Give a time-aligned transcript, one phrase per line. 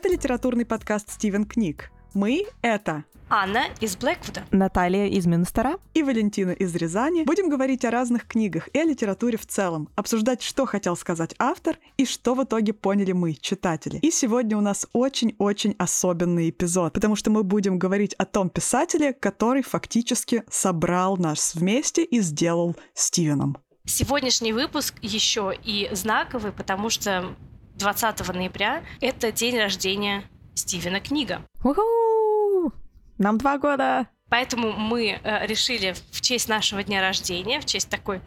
[0.00, 1.90] Это литературный подкаст «Стивен книг».
[2.14, 7.24] Мы— это Анна из Блэквуда, Наталья из Мюнстера и Валентина из Рязани.
[7.24, 11.76] Будем говорить о разных книгах и о литературе в целом, обсуждать, что хотел сказать автор
[11.98, 13.98] и что в итоге поняли мы, читатели.
[13.98, 19.12] И сегодня у нас очень-очень особенный эпизод, потому что мы будем говорить о том писателе,
[19.12, 23.58] который фактически собрал нас вместе и сделал Стивеном.
[23.84, 27.36] Сегодняшний выпуск еще и знаковый, потому что
[27.80, 31.42] 20 ноября— это день рождения Стивена Книга.
[31.64, 32.72] У-ху!
[33.18, 34.06] Нам два года!
[34.28, 38.20] Поэтому мы э, решили в честь нашего дня рождения, в честь такой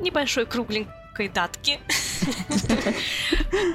[0.00, 1.80] небольшой кругленькой датки,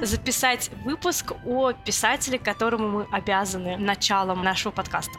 [0.02, 5.12] записать выпуск о писателе, которому мы обязаны началом нашего подкаста.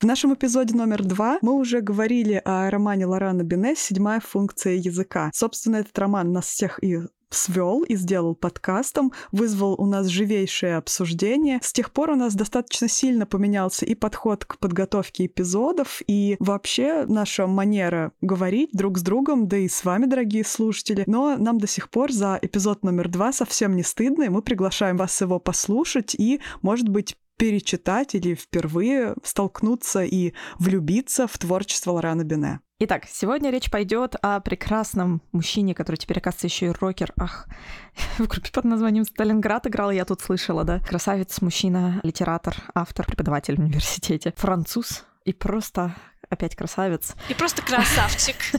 [0.00, 5.32] В нашем эпизоде номер два мы уже говорили о романе Лорана Бене «Седьмая функция языка».
[5.34, 11.58] Собственно, этот роман нас всех и свел и сделал подкастом, вызвал у нас живейшее обсуждение.
[11.64, 17.04] С тех пор у нас достаточно сильно поменялся и подход к подготовке эпизодов, и вообще
[17.08, 21.02] наша манера говорить друг с другом, да и с вами, дорогие слушатели.
[21.08, 24.96] Но нам до сих пор за эпизод номер два совсем не стыдно, и мы приглашаем
[24.96, 32.24] вас его послушать и, может быть, перечитать или впервые столкнуться и влюбиться в творчество Лорана
[32.24, 32.60] Бене.
[32.80, 37.12] Итак, сегодня речь пойдет о прекрасном мужчине, который теперь, оказывается, еще и рокер.
[37.18, 37.48] Ах,
[38.18, 40.80] в группе под названием «Сталинград» играл, я тут слышала, да?
[40.80, 45.96] Красавец, мужчина, литератор, автор, преподаватель в университете, француз и просто
[46.28, 47.14] опять красавец.
[47.28, 48.36] И просто красавчик.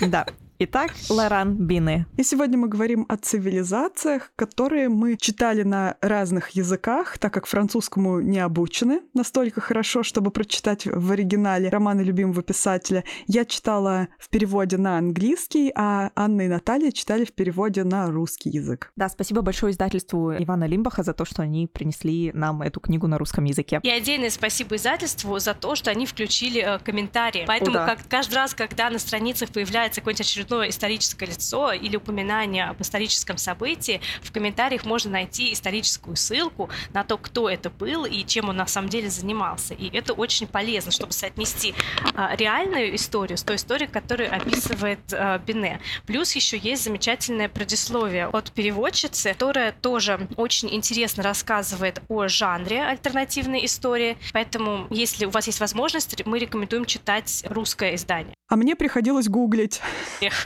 [0.00, 0.26] Да.
[0.64, 2.06] Итак, Лоран Бины.
[2.16, 8.20] И сегодня мы говорим о цивилизациях, которые мы читали на разных языках, так как французскому
[8.20, 13.02] не обучены настолько хорошо, чтобы прочитать в оригинале романы любимого писателя.
[13.26, 18.50] Я читала в переводе на английский, а Анна и Наталья читали в переводе на русский
[18.50, 18.92] язык.
[18.94, 23.18] Да, спасибо большое издательству Ивана Лимбаха за то, что они принесли нам эту книгу на
[23.18, 23.80] русском языке.
[23.82, 27.42] И отдельное спасибо издательству за то, что они включили э, комментарии.
[27.48, 27.86] Поэтому О, да.
[27.86, 30.20] как, каждый раз, когда на страницах появляется какое-нибудь
[30.52, 37.04] очередное историческое лицо или упоминание об историческом событии, в комментариях можно найти историческую ссылку на
[37.04, 39.74] то, кто это был и чем он на самом деле занимался.
[39.74, 41.74] И это очень полезно, чтобы соотнести
[42.14, 45.80] а, реальную историю с той историей, которую описывает а, Бене.
[46.06, 53.64] Плюс еще есть замечательное предисловие от переводчицы, которая тоже очень интересно рассказывает о жанре альтернативной
[53.64, 54.16] истории.
[54.32, 58.34] Поэтому, если у вас есть возможность, мы рекомендуем читать русское издание.
[58.48, 59.80] А мне приходилось гуглить.
[60.20, 60.41] Эх.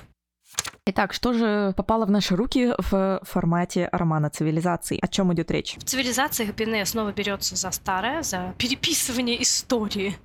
[0.88, 5.00] Итак, что же попало в наши руки в формате романа цивилизации?
[5.02, 5.76] О чем идет речь?
[5.78, 10.16] В цивилизациях Бене снова берется за старое, за переписывание истории.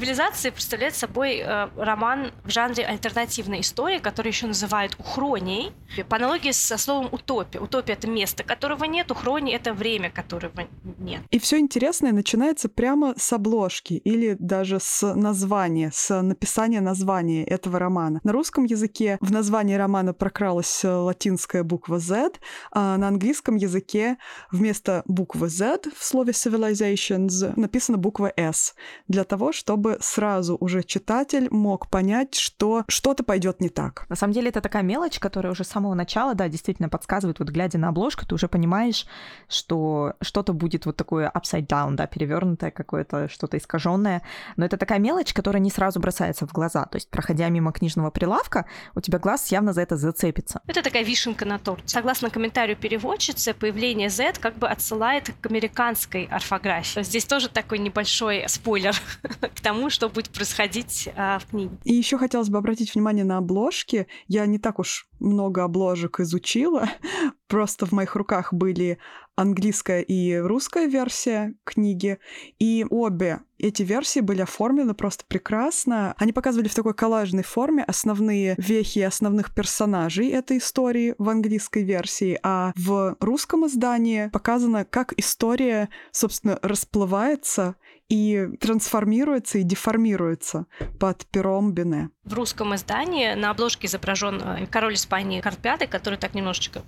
[0.00, 5.72] Цивилизация представляет собой э, роман в жанре альтернативной истории, который еще называют ухронией.
[6.08, 7.58] По аналогии со словом утопия.
[7.58, 10.66] Утопия это место, которого нет, ухрония это время, которого
[10.98, 11.20] нет.
[11.30, 17.78] И все интересное начинается прямо с обложки или даже с названия, с написания названия этого
[17.78, 18.20] романа.
[18.24, 22.38] На русском языке в названии романа прокралась латинская буква Z,
[22.72, 24.16] а на английском языке
[24.50, 28.74] вместо буквы Z в слове civilizations написана буква S
[29.08, 34.06] для того, чтобы сразу уже читатель мог понять, что что-то пойдет не так.
[34.08, 37.48] На самом деле это такая мелочь, которая уже с самого начала, да, действительно подсказывает, вот
[37.48, 39.06] глядя на обложку, ты уже понимаешь,
[39.48, 44.22] что что-то будет вот такое upside down, да, перевернутое какое-то, что-то искаженное.
[44.56, 46.84] Но это такая мелочь, которая не сразу бросается в глаза.
[46.86, 50.60] То есть, проходя мимо книжного прилавка, у тебя глаз явно за это зацепится.
[50.66, 51.88] Это такая вишенка на торте.
[51.88, 57.02] Согласно комментарию переводчицы, появление Z как бы отсылает к американской орфографии.
[57.02, 58.94] Здесь тоже такой небольшой спойлер
[59.40, 61.76] к тому, что будет происходить а, в книге.
[61.84, 64.06] И еще хотелось бы обратить внимание на обложки.
[64.28, 66.88] Я не так уж много обложек изучила.
[67.48, 68.98] Просто в моих руках были
[69.36, 72.18] английская и русская версия книги.
[72.58, 76.14] И обе эти версии были оформлены просто прекрасно.
[76.18, 82.38] Они показывали в такой коллажной форме основные вехи основных персонажей этой истории в английской версии,
[82.42, 87.76] а в русском издании показано, как история, собственно, расплывается
[88.08, 90.66] и трансформируется и деформируется
[90.98, 92.10] под пером Бене.
[92.24, 96.82] В русском издании на обложке изображен э, король Испании Карл V, который так немножечко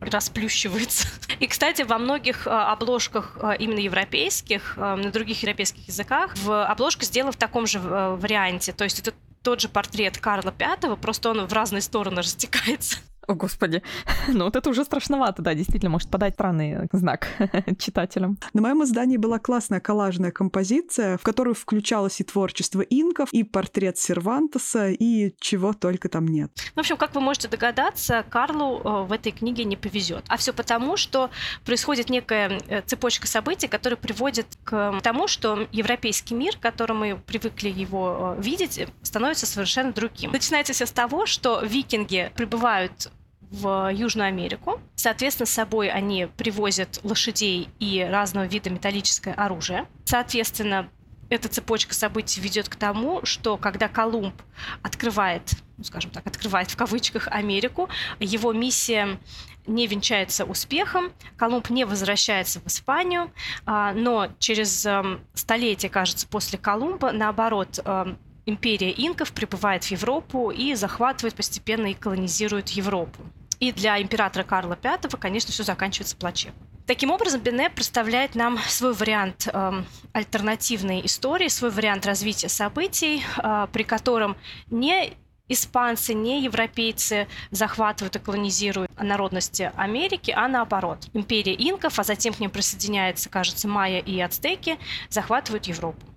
[0.00, 1.08] расплющивается.
[1.38, 7.04] И, кстати, во многих э, обложках э, именно европейских, на других европейских языках, в обложка
[7.04, 8.72] сделана в таком же варианте.
[8.72, 9.12] То есть это
[9.42, 12.98] тот же портрет Карла V, просто он в разные стороны растекается.
[13.30, 13.80] О, господи.
[14.28, 17.28] ну вот это уже страшновато, да, действительно, может подать странный знак
[17.78, 18.38] читателям.
[18.54, 23.98] На моем издании была классная коллажная композиция, в которую включалось и творчество инков, и портрет
[23.98, 26.50] Сервантеса, и чего только там нет.
[26.74, 30.24] В общем, как вы можете догадаться, Карлу э, в этой книге не повезет.
[30.26, 31.30] А все потому, что
[31.64, 37.68] происходит некая э, цепочка событий, которая приводит к тому, что европейский мир, который мы привыкли
[37.68, 40.32] его э, видеть, становится совершенно другим.
[40.32, 43.12] Начинается все с того, что викинги прибывают
[43.50, 44.80] в Южную Америку.
[44.94, 49.86] Соответственно, с собой они привозят лошадей и разного вида металлическое оружие.
[50.04, 50.88] Соответственно,
[51.30, 54.34] эта цепочка событий ведет к тому, что когда Колумб
[54.82, 55.42] открывает,
[55.78, 57.88] ну, скажем так, открывает в кавычках Америку,
[58.18, 59.18] его миссия
[59.66, 63.32] не венчается успехом, Колумб не возвращается в Испанию,
[63.66, 70.50] а, но через эм, столетие, кажется, после Колумба, наоборот, эм, империя инков прибывает в Европу
[70.50, 73.22] и захватывает постепенно и колонизирует Европу.
[73.60, 76.58] И для императора Карла V, конечно, все заканчивается плачевно.
[76.86, 79.72] Таким образом, Бене представляет нам свой вариант э,
[80.12, 84.36] альтернативной истории, свой вариант развития событий, э, при котором
[84.70, 85.12] не
[85.46, 91.06] испанцы, не европейцы захватывают и колонизируют народности Америки, а наоборот.
[91.12, 94.78] Империя инков, а затем к ним присоединяются, кажется, майя и ацтеки,
[95.10, 96.09] захватывают Европу.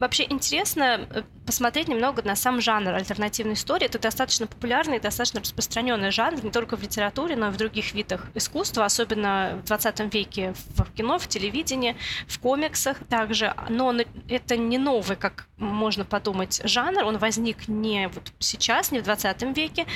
[0.00, 3.86] Вообще интересно э, посмотреть немного на сам жанр альтернативной истории.
[3.86, 8.26] Это достаточно популярный, достаточно распространенный жанр не только в литературе, но и в других видах
[8.34, 11.96] искусства, особенно в 20 веке в кино, в телевидении,
[12.26, 13.54] в комиксах также.
[13.68, 13.94] Но
[14.28, 17.04] это не новый, как можно подумать, жанр.
[17.04, 19.86] Он возник не вот сейчас, не в 20 веке.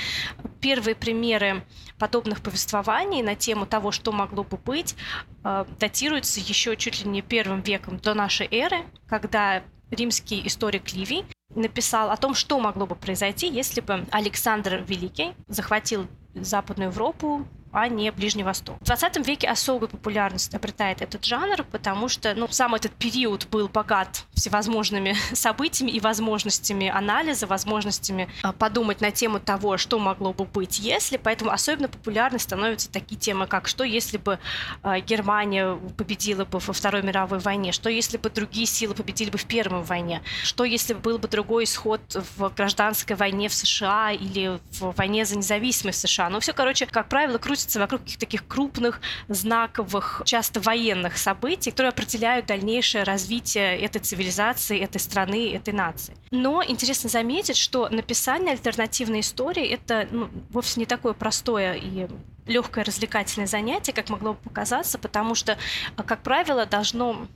[0.61, 1.65] Первые примеры
[1.97, 4.95] подобных повествований на тему того, что могло бы быть,
[5.43, 11.25] э, датируются еще чуть ли не первым веком до нашей эры, когда римский историк Ливий
[11.55, 17.87] написал о том, что могло бы произойти, если бы Александр Великий захватил Западную Европу, а
[17.87, 18.77] не Ближний Восток.
[18.81, 23.67] В 20 веке особую популярность обретает этот жанр, потому что ну, сам этот период был
[23.67, 30.45] богат всевозможными событиями и возможностями анализа, возможностями а, подумать на тему того, что могло бы
[30.45, 31.17] быть, если.
[31.17, 34.39] Поэтому особенно популярны становятся такие темы, как что если бы
[34.81, 39.37] а, Германия победила бы во Второй мировой войне, что если бы другие силы победили бы
[39.37, 42.01] в Первой войне, что если бы был бы другой исход
[42.37, 46.29] в гражданской войне в США или в войне за независимость США.
[46.29, 51.89] Ну, все, короче, как правило, крутится вокруг каких-то таких крупных, знаковых, часто военных событий, которые
[51.89, 56.15] определяют дальнейшее развитие этой цивилизации этой страны, этой нации.
[56.31, 62.07] Но интересно заметить, что написание альтернативной истории это ну, вовсе не такое простое и
[62.45, 65.57] легкое развлекательное занятие, как могло бы показаться, потому что,
[65.95, 67.27] как правило, должно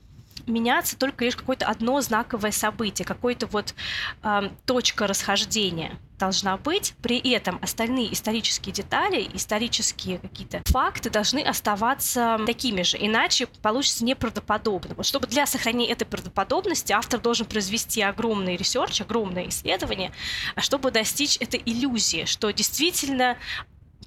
[0.48, 3.74] меняться только лишь какое-то одно знаковое событие, какое-то вот
[4.24, 6.94] э, точка расхождения должна быть.
[7.02, 14.96] При этом остальные исторические детали, исторические какие-то факты должны оставаться такими же, иначе получится неправдоподобно.
[14.96, 20.12] Вот чтобы для сохранения этой правдоподобности автор должен произвести огромный research, огромное исследование,
[20.58, 23.38] чтобы достичь этой иллюзии, что действительно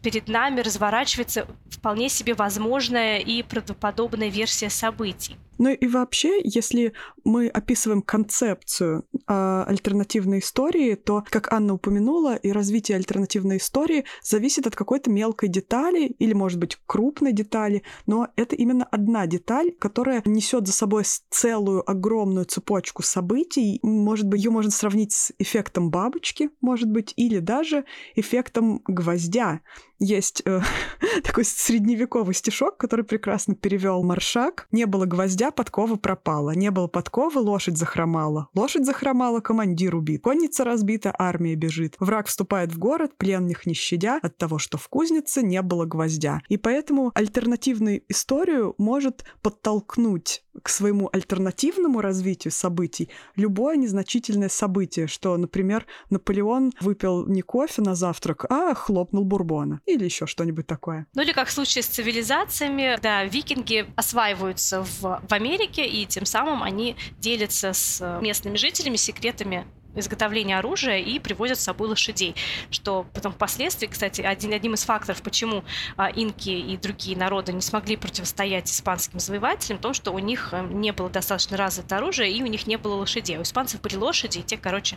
[0.03, 5.37] перед нами разворачивается вполне себе возможная и правдоподобная версия событий.
[5.58, 6.93] Ну и вообще, если
[7.25, 14.67] мы описываем концепцию э, альтернативной истории, то, как Анна упомянула, и развитие альтернативной истории зависит
[14.67, 20.23] от какой-то мелкой детали или, может быть, крупной детали, но это именно одна деталь, которая
[20.25, 23.78] несет за собой целую огромную цепочку событий.
[23.83, 29.61] Может быть, ее можно сравнить с эффектом бабочки, может быть, или даже эффектом гвоздя.
[29.99, 30.61] Есть э,
[31.25, 34.69] такой средневековый стишок, который прекрасно перевел Маршак.
[34.71, 36.53] Не было гвоздя, подкова пропала.
[36.53, 38.49] Не было подковы, лошадь захромала.
[38.55, 40.23] Лошадь захромала, командир убит.
[40.23, 41.97] Конница разбита, армия бежит.
[41.99, 46.41] Враг вступает в город, пленных не щадя от того, что в кузнице не было гвоздя.
[46.49, 55.36] И поэтому альтернативную историю может подтолкнуть к своему альтернативному развитию событий любое незначительное событие, что,
[55.36, 61.06] например, Наполеон выпил не кофе на завтрак, а хлопнул бурбона или еще что-нибудь такое.
[61.14, 66.26] Ну или как в случае с цивилизациями, да, викинги осваиваются в, в Америке, и тем
[66.26, 69.66] самым они делятся с местными жителями секретами
[69.97, 72.35] изготовления оружия и привозят с собой лошадей,
[72.71, 75.65] что потом впоследствии, кстати, один, одним из факторов, почему
[75.97, 80.50] а, инки и другие народы не смогли противостоять испанским завоевателям, в том, что у них
[80.53, 83.38] э, не было достаточно развито оружие и у них не было лошадей.
[83.38, 84.97] У испанцев были лошади, и те, короче,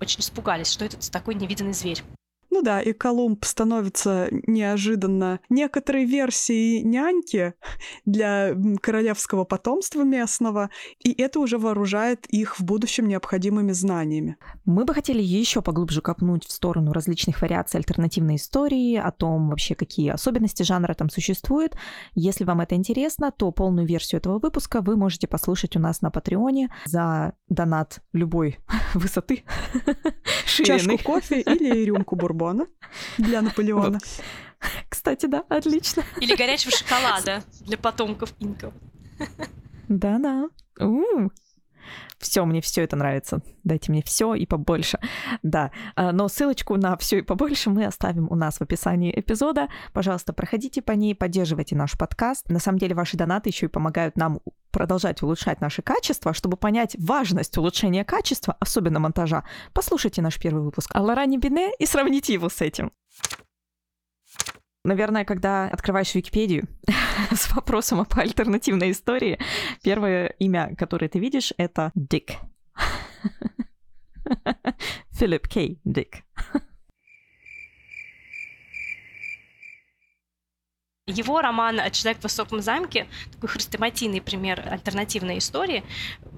[0.00, 2.02] очень испугались, что это такой невиданный зверь.
[2.56, 7.52] Ну да, и Колумб становится неожиданно некоторой версией няньки
[8.06, 10.70] для королевского потомства местного,
[11.04, 14.38] и это уже вооружает их в будущем необходимыми знаниями.
[14.64, 19.74] Мы бы хотели еще поглубже копнуть в сторону различных вариаций альтернативной истории, о том вообще,
[19.74, 21.76] какие особенности жанра там существуют.
[22.14, 26.10] Если вам это интересно, то полную версию этого выпуска вы можете послушать у нас на
[26.10, 28.56] Патреоне за донат любой
[28.94, 29.44] высоты.
[30.46, 32.66] Чашку кофе или рюмку бурбона
[33.18, 33.98] для Наполеона.
[34.88, 36.04] Кстати, да, отлично.
[36.20, 38.72] Или горячего шоколада для потомков инков.
[39.88, 40.48] Да-да.
[42.18, 43.42] Все, мне все это нравится.
[43.64, 44.98] Дайте мне все и побольше.
[45.42, 49.68] Да, а, но ссылочку на все и побольше мы оставим у нас в описании эпизода.
[49.92, 52.48] Пожалуйста, проходите по ней, поддерживайте наш подкаст.
[52.48, 56.96] На самом деле ваши донаты еще и помогают нам продолжать улучшать наше качество, чтобы понять
[56.98, 59.44] важность улучшения качества, особенно монтажа.
[59.72, 62.92] Послушайте наш первый выпуск о Лоране Бине и сравните его с этим.
[64.86, 66.68] Наверное, когда открываешь Википедию
[67.34, 69.40] с вопросом об альтернативной истории,
[69.82, 72.34] первое имя, которое ты видишь, это Дик.
[75.10, 76.22] Филипп Кей Дик.
[81.08, 85.84] Его роман «Человек в высоком замке» такой хрестоматийный пример альтернативной истории.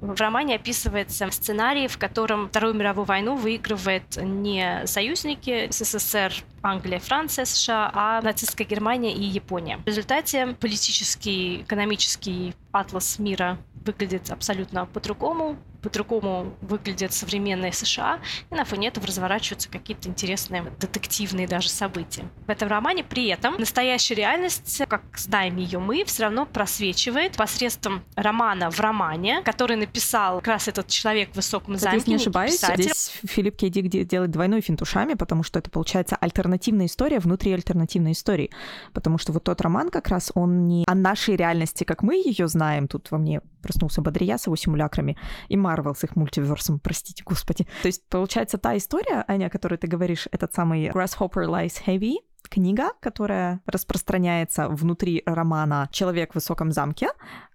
[0.02, 6.34] В романе описывается сценарий, в котором Вторую мировую войну выигрывает не союзники СССР,
[6.68, 9.78] Англия, Франция, США, а нацистская Германия и Япония.
[9.78, 18.20] В результате политический, экономический атлас мира выглядит абсолютно по-другому по-другому выглядят современные США,
[18.50, 22.24] и на фоне этого разворачиваются какие-то интересные детективные даже события.
[22.46, 28.02] В этом романе при этом настоящая реальность, как знаем ее мы, все равно просвечивает посредством
[28.16, 31.98] романа в романе, который написал как раз этот человек в высоком замке.
[31.98, 32.84] Если не ошибаюсь, писатель.
[32.84, 36.16] здесь Филипп Кейдик делает двойной финт ушами, потому что это получается
[36.58, 38.50] альтернативная история внутри альтернативной истории.
[38.92, 42.48] Потому что вот тот роман как раз, он не о нашей реальности, как мы ее
[42.48, 42.88] знаем.
[42.88, 45.16] Тут во мне проснулся Бодрия с его симулякрами.
[45.48, 47.66] И Марвел с их мультиверсом, простите, господи.
[47.82, 52.16] То есть, получается, та история, Аня, о которой ты говоришь, этот самый Grasshopper Lies Heavy,
[52.48, 57.08] книга, которая распространяется внутри романа «Человек в высоком замке»,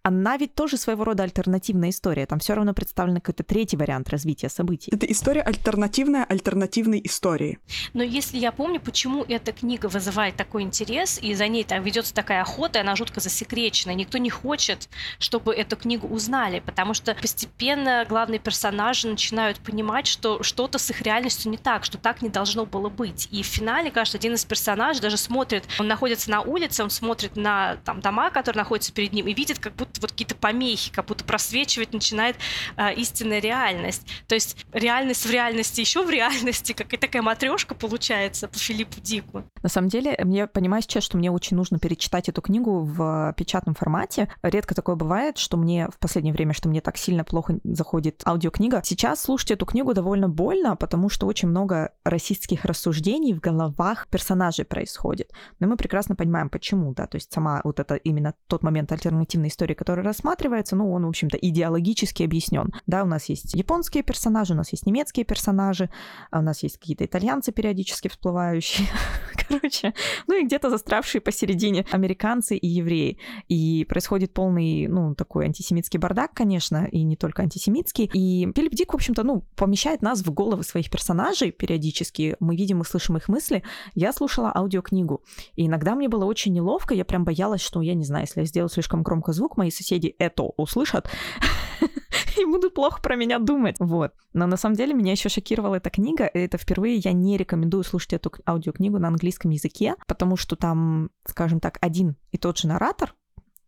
[0.03, 2.25] она ведь тоже своего рода альтернативная история.
[2.25, 4.91] Там все равно представлен какой-то третий вариант развития событий.
[4.93, 7.60] Это история альтернативная альтернативной истории.
[7.93, 12.13] Но если я помню, почему эта книга вызывает такой интерес, и за ней там ведется
[12.13, 13.93] такая охота, и она жутко засекречена.
[13.93, 20.43] Никто не хочет, чтобы эту книгу узнали, потому что постепенно главные персонажи начинают понимать, что
[20.43, 23.29] что-то с их реальностью не так, что так не должно было быть.
[23.31, 27.38] И в финале, кажется, один из персонажей даже смотрит, он находится на улице, он смотрит
[27.38, 31.06] на там, дома, которые находятся перед ним, и видит, как будто вот какие-то помехи, как
[31.06, 32.36] будто просвечивать начинает
[32.78, 34.08] э, истинная реальность.
[34.28, 39.00] То есть реальность в реальности еще в реальности, как и такая матрешка получается по Филиппу
[39.02, 39.44] Дику.
[39.62, 43.76] На самом деле, мне понимаю сейчас, что мне очень нужно перечитать эту книгу в печатном
[43.76, 44.30] формате.
[44.42, 48.82] Редко такое бывает, что мне в последнее время, что мне так сильно плохо заходит аудиокнига.
[48.84, 54.66] Сейчас слушать эту книгу довольно больно, потому что очень много расистских рассуждений в головах персонажей
[54.66, 55.32] происходит.
[55.60, 59.50] Но мы прекрасно понимаем, почему, да, то есть сама вот это именно тот момент альтернативной
[59.50, 62.72] истории, который рассматривается, ну, он, в общем-то, идеологически объяснен.
[62.88, 65.90] Да, у нас есть японские персонажи, у нас есть немецкие персонажи,
[66.32, 68.88] а у нас есть какие-то итальянцы периодически всплывающие,
[69.50, 69.94] короче,
[70.28, 73.18] ну и где-то застравшие посередине американцы и евреи.
[73.50, 78.10] И происходит полный, ну, такой антисемитский бардак, конечно, и не только антисемитский.
[78.13, 82.38] И Филипп Дик, в общем-то, ну, помещает нас в головы своих персонажей периодически.
[82.40, 83.63] Мы видим и слышим их мысли.
[83.96, 85.24] Я слушала аудиокнигу,
[85.56, 88.46] и иногда мне было очень неловко, я прям боялась, что, я не знаю, если я
[88.46, 91.10] сделаю слишком громко звук, мои соседи это услышат
[92.38, 93.75] и будут плохо про меня думать.
[93.80, 94.13] Вот.
[94.34, 96.30] Но на самом деле меня еще шокировала эта книга.
[96.34, 101.60] Это впервые я не рекомендую слушать эту аудиокнигу на английском языке, потому что там, скажем
[101.60, 103.15] так, один и тот же наратор,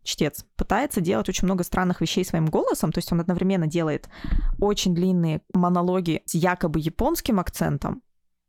[0.04, 4.08] чтец, пытается делать очень много странных вещей своим голосом, то есть он одновременно делает
[4.60, 8.02] очень длинные монологи с якобы японским акцентом,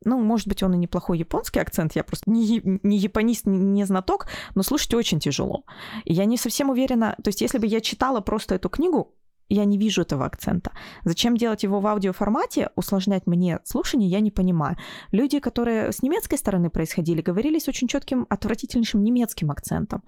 [0.06, 3.84] ну, может быть, он и неплохой японский акцент, я просто не, не японист, не, не
[3.84, 5.64] знаток, но слушать очень тяжело.
[6.04, 9.12] И я не совсем уверена, то есть если бы я читала просто эту книгу,
[9.48, 10.72] я не вижу этого акцента.
[11.04, 14.76] Зачем делать его в аудиоформате, усложнять мне слушание, я не понимаю.
[15.12, 20.02] Люди, которые с немецкой стороны происходили, говорили с очень четким, отвратительнейшим немецким акцентом.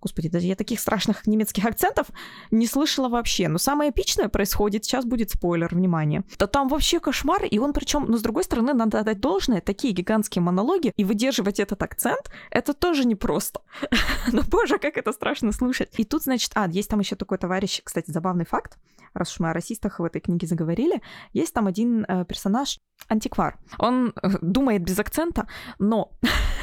[0.00, 2.06] Господи, даже я таких страшных немецких акцентов
[2.50, 3.48] не слышала вообще.
[3.48, 6.22] Но самое эпичное происходит, сейчас будет спойлер, внимание.
[6.38, 9.92] Да там вообще кошмар, и он причем, но с другой стороны, надо отдать должное, такие
[9.92, 13.60] гигантские монологи, и выдерживать этот акцент, это тоже непросто.
[14.32, 15.90] Но боже, как это страшно слушать.
[15.96, 18.77] И тут, значит, а, есть там еще такой товарищ, кстати, забавный факт,
[19.14, 23.58] раз уж мы о расистах в этой книге заговорили, есть там один э, персонаж, антиквар.
[23.78, 25.46] Он э, думает без акцента,
[25.78, 26.12] но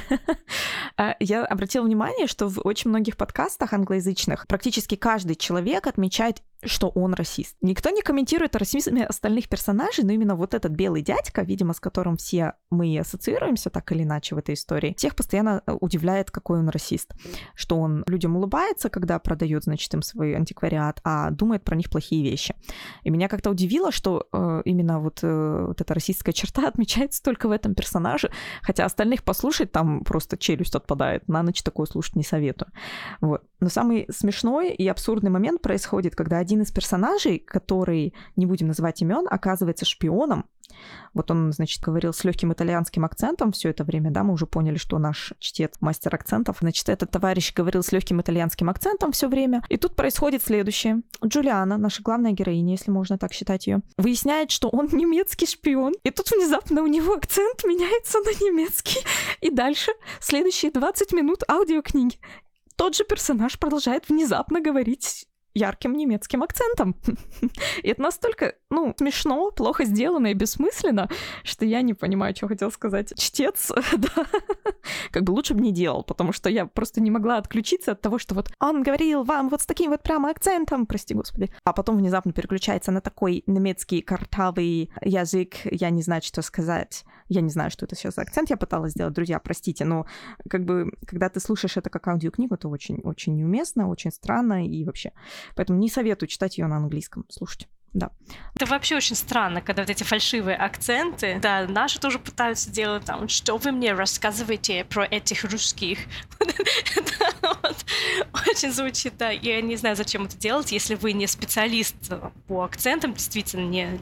[0.97, 6.89] э, я обратила внимание, что в очень многих подкастах англоязычных практически каждый человек отмечает что
[6.89, 7.55] он расист.
[7.61, 11.79] Никто не комментирует о расизме остальных персонажей, но именно вот этот белый дядька, видимо, с
[11.79, 16.59] которым все мы ассоциируемся так или иначе в этой истории, всех постоянно э, удивляет, какой
[16.59, 17.13] он расист.
[17.55, 22.23] Что он людям улыбается, когда продает, значит, им свой антиквариат, а думает про них плохие
[22.23, 22.55] вещи.
[23.03, 27.47] И меня как-то удивило, что э, именно вот, э, вот эта расистская черта отмечается только
[27.47, 28.31] в этом персонаже,
[28.61, 31.27] хотя остальных послушать там просто челюсть отпадает.
[31.27, 32.71] На ночь такое слушать не советую.
[33.21, 33.43] Вот.
[33.65, 39.01] Но самый смешной и абсурдный момент происходит, когда один из персонажей, который, не будем называть
[39.01, 40.45] имен, оказывается шпионом.
[41.15, 44.77] Вот он, значит, говорил с легким итальянским акцентом все это время, да, мы уже поняли,
[44.77, 46.57] что наш чтец мастер акцентов.
[46.59, 49.63] Значит, этот товарищ говорил с легким итальянским акцентом все время.
[49.69, 51.01] И тут происходит следующее.
[51.25, 55.93] Джулиана, наша главная героиня, если можно так считать ее, выясняет, что он немецкий шпион.
[56.03, 58.99] И тут внезапно у него акцент меняется на немецкий.
[59.41, 62.17] И дальше следующие 20 минут аудиокниги
[62.75, 66.95] тот же персонаж продолжает внезапно говорить ярким немецким акцентом.
[67.83, 71.09] И это настолько, ну, смешно, плохо сделано и бессмысленно,
[71.43, 73.71] что я не понимаю, что хотел сказать чтец.
[73.97, 74.25] да.
[75.11, 78.19] Как бы лучше бы не делал, потому что я просто не могла отключиться от того,
[78.19, 81.49] что вот он говорил вам вот с таким вот прямо акцентом, прости господи.
[81.63, 87.05] А потом внезапно переключается на такой немецкий картавый язык, я не знаю, что сказать.
[87.27, 90.05] Я не знаю, что это сейчас за акцент я пыталась сделать, друзья, простите, но
[90.49, 95.11] как бы, когда ты слушаешь это как аудиокнигу, это очень-очень неуместно, очень странно и вообще.
[95.55, 97.25] Поэтому не советую читать ее на английском.
[97.29, 98.11] Слушайте да.
[98.55, 103.29] Это вообще очень странно, когда вот эти фальшивые акценты, да, наши тоже пытаются делать там,
[103.29, 105.99] что вы мне рассказываете про этих русских.
[108.47, 111.95] Очень звучит, да, я не знаю, зачем это делать, если вы не специалист
[112.47, 114.01] по акцентам, действительно, не,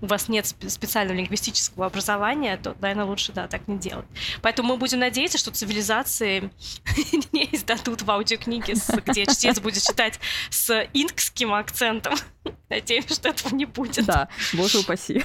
[0.00, 4.06] у вас нет специального лингвистического образования, то, наверное, лучше, да, так не делать.
[4.42, 6.50] Поэтому мы будем надеяться, что цивилизации
[7.32, 8.74] не издадут в аудиокниге,
[9.04, 10.18] где чтец будет читать
[10.50, 12.14] с инкским акцентом.
[12.68, 14.06] Надеюсь, что этого не будет.
[14.06, 15.22] Да, боже упаси.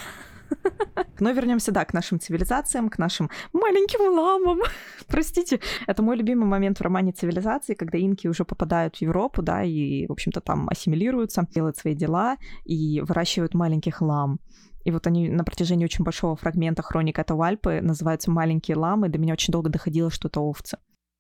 [1.20, 4.62] Но вернемся, да, к нашим цивилизациям, к нашим маленьким ламам.
[5.08, 9.63] Простите, это мой любимый момент в романе «Цивилизации», когда инки уже попадают в Европу, да,
[9.63, 14.39] и, в общем-то, там ассимилируются, делают свои дела и выращивают маленьких лам.
[14.86, 19.10] И вот они на протяжении очень большого фрагмента хроник Атауальпы называются «Маленькие ламы».
[19.10, 20.78] До меня очень долго доходило, что это овцы.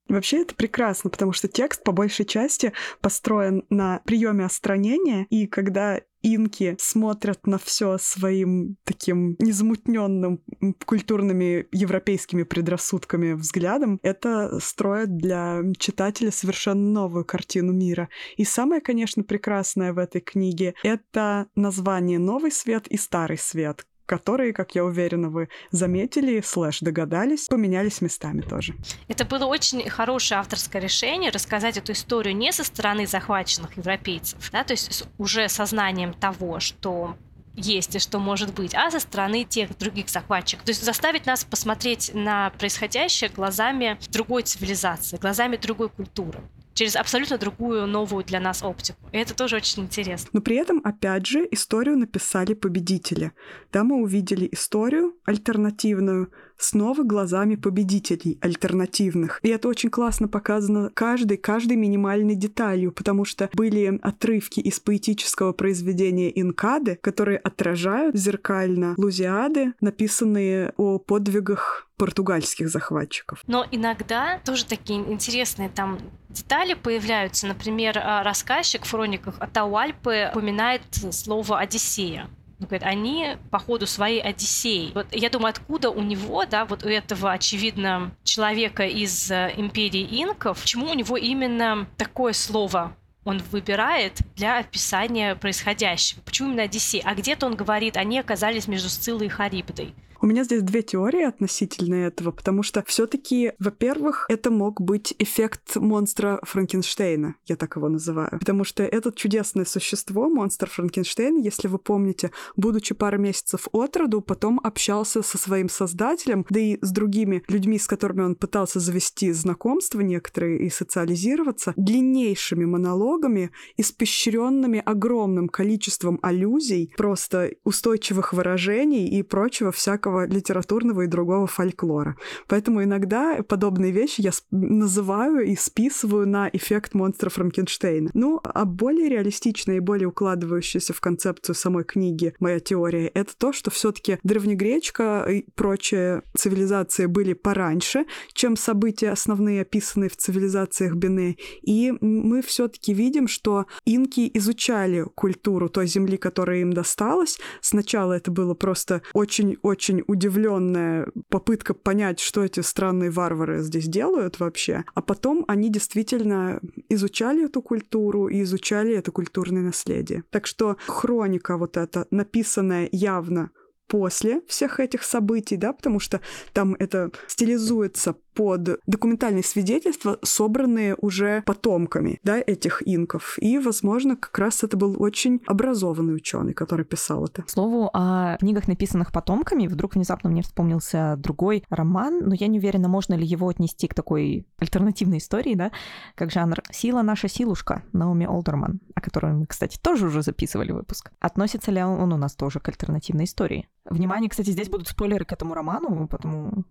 [0.07, 5.99] Вообще это прекрасно, потому что текст по большей части построен на приеме остранения, и когда
[6.21, 10.41] инки смотрят на все своим таким незамутненным
[10.85, 18.09] культурными европейскими предрассудками взглядом, это строит для читателя совершенно новую картину мира.
[18.37, 24.53] И самое, конечно, прекрасное в этой книге— это название «Новый свет» и «Старый свет», которые,
[24.53, 28.73] как я уверена, вы заметили, слэш догадались, поменялись местами тоже.
[29.07, 34.63] Это было очень хорошее авторское решение рассказать эту историю не со стороны захваченных европейцев, да,
[34.63, 37.15] то есть с уже сознанием того, что
[37.53, 40.65] есть и что может быть, а со стороны тех других захватчиков.
[40.65, 46.39] То есть заставить нас посмотреть на происходящее глазами другой цивилизации, глазами другой культуры
[46.73, 48.99] через абсолютно другую новую для нас оптику.
[49.11, 50.29] И это тоже очень интересно.
[50.33, 53.31] Но при этом, опять же, историю написали победители.
[53.71, 59.39] Да, мы увидели историю альтернативную, снова глазами победителей альтернативных.
[59.41, 65.53] И это очень классно показано каждой, каждой минимальной деталью, потому что были отрывки из поэтического
[65.53, 73.43] произведения Инкады, которые отражают зеркально лузиады, написанные о подвигах португальских захватчиков.
[73.45, 77.45] Но иногда тоже такие интересные там детали появляются.
[77.45, 82.29] Например, а, рассказчик в хрониках Атауальпы упоминает слово «Одиссея».
[82.59, 84.91] Он говорит, они по ходу своей Одиссеи.
[84.93, 90.21] Вот я думаю, откуда у него, да, вот у этого, очевидно, человека из э, империи
[90.23, 92.93] инков, почему у него именно такое слово
[93.25, 96.21] он выбирает для описания происходящего.
[96.21, 97.01] Почему именно Одиссей?
[97.05, 99.93] А где-то он говорит, они оказались между Сциллой и Харибдой.
[100.21, 105.77] У меня здесь две теории относительно этого, потому что все-таки, во-первых, это мог быть эффект
[105.77, 108.31] монстра Франкенштейна, я так его называю.
[108.31, 114.19] Потому что это чудесное существо, монстр Франкенштейн, если вы помните, будучи пару месяцев от роду,
[114.19, 119.31] потом общался со своим создателем, да и с другими людьми, с которыми он пытался завести
[119.31, 129.71] знакомства некоторые и социализироваться, длиннейшими монологами, испещренными огромным количеством аллюзий, просто устойчивых выражений и прочего
[129.71, 132.17] всякого всякого литературного и другого фольклора.
[132.47, 138.09] Поэтому иногда подобные вещи я называю и списываю на эффект монстра Франкенштейна.
[138.13, 143.53] Ну, а более реалистичная и более укладывающаяся в концепцию самой книги моя теория— это то,
[143.53, 150.95] что все таки древнегречка и прочие цивилизации были пораньше, чем события основные, описанные в цивилизациях
[150.95, 151.37] Бене.
[151.61, 157.39] И мы все таки видим, что инки изучали культуру той земли, которая им досталась.
[157.61, 164.85] Сначала это было просто очень-очень удивленная попытка понять, что эти странные варвары здесь делают вообще.
[164.93, 166.59] А потом они действительно
[166.89, 170.23] изучали эту культуру и изучали это культурное наследие.
[170.29, 173.51] Так что хроника вот эта, написанная явно
[173.87, 176.21] после всех этих событий, да, потому что
[176.53, 183.37] там это стилизуется под документальные свидетельства, собранные уже потомками да, этих инков.
[183.41, 187.41] И, возможно, как раз это был очень образованный ученый, который писал это.
[187.41, 192.59] К слову, о книгах, написанных потомками, вдруг внезапно мне вспомнился другой роман, но я не
[192.59, 195.73] уверена, можно ли его отнести к такой альтернативной истории, да,
[196.15, 201.11] как жанр «Сила наша силушка» Наоми Олдерман, о которой мы, кстати, тоже уже записывали выпуск.
[201.19, 203.67] Относится ли он у нас тоже к альтернативной истории?
[203.83, 206.63] Внимание, кстати, здесь будут спойлеры к этому роману, потому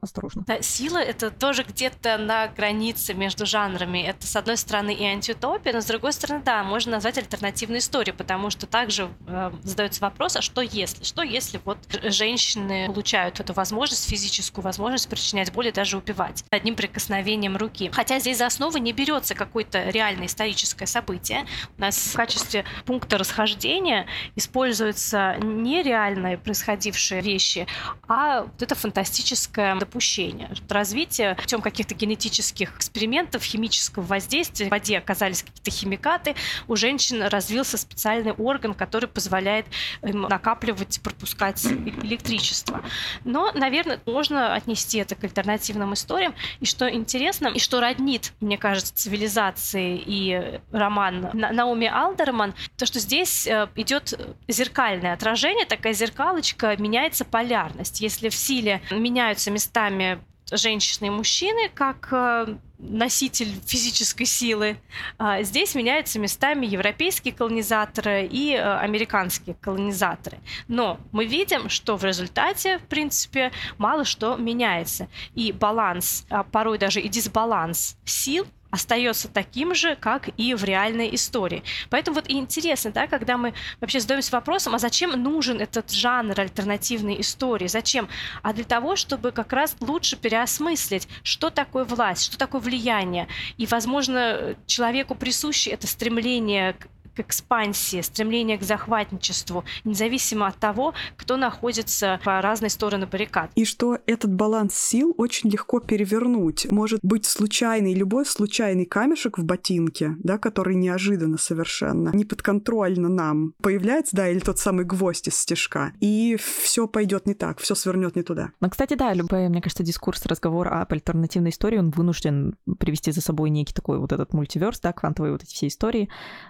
[0.00, 0.42] осторожно.
[0.46, 3.98] Да, сила— это тоже где-то на границе между жанрами.
[3.98, 8.14] Это, с одной стороны, и антиутопия, но, с другой стороны, да, можно назвать альтернативной историей,
[8.14, 11.04] потому что также э, задается вопрос, а что если?
[11.04, 16.76] Что если вот женщины получают эту возможность, физическую возможность причинять боль и даже убивать одним
[16.76, 17.90] прикосновением руки?
[17.92, 21.46] Хотя здесь за основу не берется какое-то реальное историческое событие.
[21.78, 27.66] У нас в качестве пункта расхождения используются не реальные происходившие вещи,
[28.08, 30.50] а вот это фантастическое допущения.
[30.68, 36.34] Развитие путем каких-то генетических экспериментов, химического воздействия, в воде оказались какие-то химикаты,
[36.68, 39.66] у женщин развился специальный орган, который позволяет
[40.02, 42.82] им накапливать, пропускать электричество.
[43.24, 46.34] Но, наверное, можно отнести это к альтернативным историям.
[46.60, 53.00] И что интересно, и что роднит, мне кажется, цивилизации и роман Наоми Алдерман, то, что
[53.00, 54.18] здесь э, идет
[54.48, 58.00] зеркальное отражение, такая зеркалочка, меняется полярность.
[58.00, 60.20] Если в силе меняются места местами
[60.52, 64.76] женщины и мужчины как э, носитель физической силы.
[65.18, 70.38] А здесь меняются местами европейские колонизаторы и э, американские колонизаторы.
[70.68, 75.08] Но мы видим, что в результате, в принципе, мало что меняется.
[75.34, 81.14] И баланс, а порой даже и дисбаланс сил остается таким же, как и в реальной
[81.14, 81.62] истории.
[81.90, 86.38] Поэтому вот и интересно, да, когда мы вообще задаемся вопросом, а зачем нужен этот жанр
[86.40, 87.68] альтернативной истории?
[87.68, 88.08] Зачем?
[88.42, 93.28] А для того, чтобы как раз лучше переосмыслить, что такое власть, что такое влияние.
[93.58, 96.74] И, возможно, человеку присуще это стремление
[97.14, 103.50] к экспансии, стремление к захватничеству, независимо от того, кто находится по разной стороны баррикад.
[103.54, 106.70] И что этот баланс сил очень легко перевернуть.
[106.70, 114.16] Может быть случайный, любой случайный камешек в ботинке, да, который неожиданно совершенно, неподконтрольно нам появляется,
[114.16, 118.22] да, или тот самый гвоздь из стежка, и все пойдет не так, все свернет не
[118.22, 118.50] туда.
[118.60, 123.20] Ну, кстати, да, любой, мне кажется, дискурс, разговор об альтернативной истории, он вынужден привести за
[123.20, 126.08] собой некий такой вот этот мультиверс, да, квантовые вот эти все истории,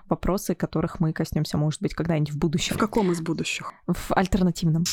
[0.08, 2.76] вопросы, которых мы коснемся, может быть, когда-нибудь в будущем.
[2.76, 3.72] В каком из будущих?
[3.86, 4.84] В альтернативном.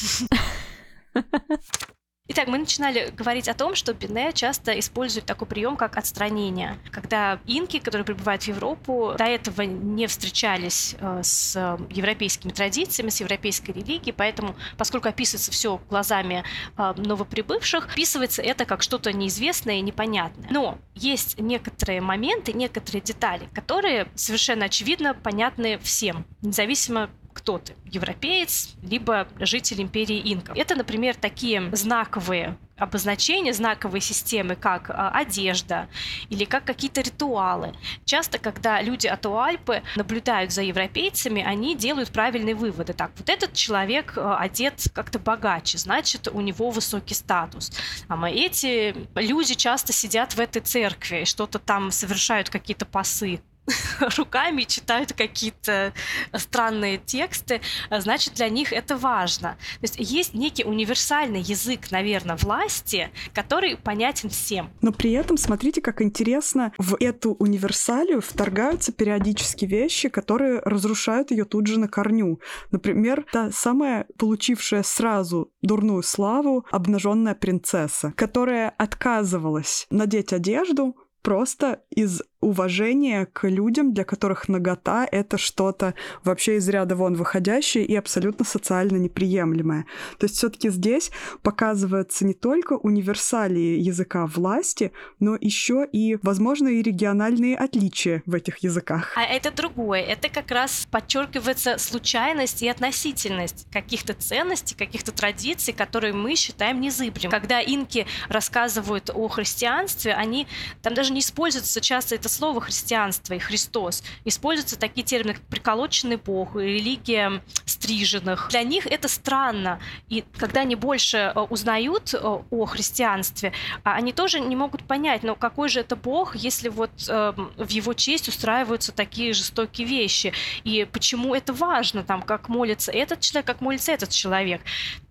[2.34, 6.80] Итак, мы начинали говорить о том, что Бине часто использует такой прием, как отстранение.
[6.90, 11.58] Когда инки, которые прибывают в Европу, до этого не встречались э, с
[11.90, 16.46] европейскими традициями, с европейской религией, поэтому, поскольку описывается все глазами
[16.78, 20.48] э, новоприбывших, описывается это как что-то неизвестное и непонятное.
[20.50, 28.76] Но есть некоторые моменты, некоторые детали, которые совершенно очевидно понятны всем, независимо кто ты, европеец,
[28.84, 30.56] либо житель империи инков.
[30.58, 35.88] Это, например, такие знаковые обозначения, знаковые системы, как а, одежда
[36.30, 37.76] или как какие-то ритуалы.
[38.06, 42.94] Часто, когда люди от Уальпы наблюдают за европейцами, они делают правильные выводы.
[42.94, 47.72] Так, вот этот человек а, одет как-то богаче, значит, у него высокий статус.
[48.08, 53.42] А эти люди часто сидят в этой церкви, что-то там совершают какие-то пасы
[54.18, 55.94] руками читают какие-то
[56.34, 59.58] странные тексты, значит, для них это важно.
[59.80, 64.70] То есть есть некий универсальный язык, наверное, власти, который понятен всем.
[64.82, 71.46] Но при этом смотрите, как интересно, в эту универсалию вторгаются периодически вещи, которые разрушают ее
[71.46, 72.40] тут же на корню.
[72.72, 82.22] Например, та самая получившая сразу дурную славу обнаженная принцесса, которая отказывалась надеть одежду, просто из
[82.42, 88.44] уважение к людям, для которых нагота— это что-то вообще из ряда вон выходящее и абсолютно
[88.46, 89.86] социально неприемлемое.
[90.18, 91.12] То есть все таки здесь
[91.44, 98.60] показывается не только универсалии языка власти, но еще и, возможно, и региональные отличия в этих
[98.60, 99.14] языках.
[99.16, 100.02] А это другое.
[100.02, 107.32] Это как раз подчеркивается случайность и относительность каких-то ценностей, каких-то традиций, которые мы считаем незыблемыми.
[107.32, 110.48] Когда инки рассказывают о христианстве, они
[110.82, 114.04] там даже не используются часто это слово христианство и Христос.
[114.26, 118.48] Используются такие термины, как приколоченный Бог, религия стриженных.
[118.50, 119.80] Для них это странно.
[120.10, 125.24] И когда они больше э, узнают э, о христианстве, а они тоже не могут понять,
[125.24, 130.34] но какой же это Бог, если вот эм, в его честь устраиваются такие жестокие вещи.
[130.64, 134.62] И почему это важно, там, как молится этот человек, как молится этот человек.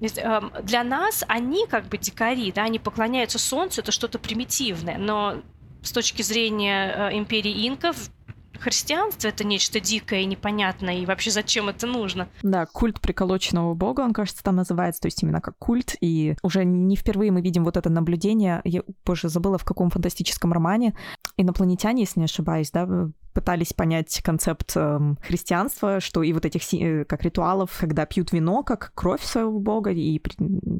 [0.00, 5.42] Эм, для нас они как бы дикари, да, они поклоняются солнцу, это что-то примитивное, но
[5.82, 8.10] с точки зрения э, империи инков.
[8.58, 12.28] Христианство это нечто дикое и непонятное, и вообще зачем это нужно?
[12.42, 16.66] Да, культ приколоченного бога, он, кажется, там называется, то есть именно как культ, и уже
[16.66, 20.94] не впервые мы видим вот это наблюдение, я, позже забыла, в каком фантастическом романе,
[21.38, 22.86] инопланетяне, если не ошибаюсь, да,
[23.32, 28.62] пытались понять концепт э, христианства, что и вот этих э, как ритуалов, когда пьют вино,
[28.62, 30.20] как кровь своего бога, и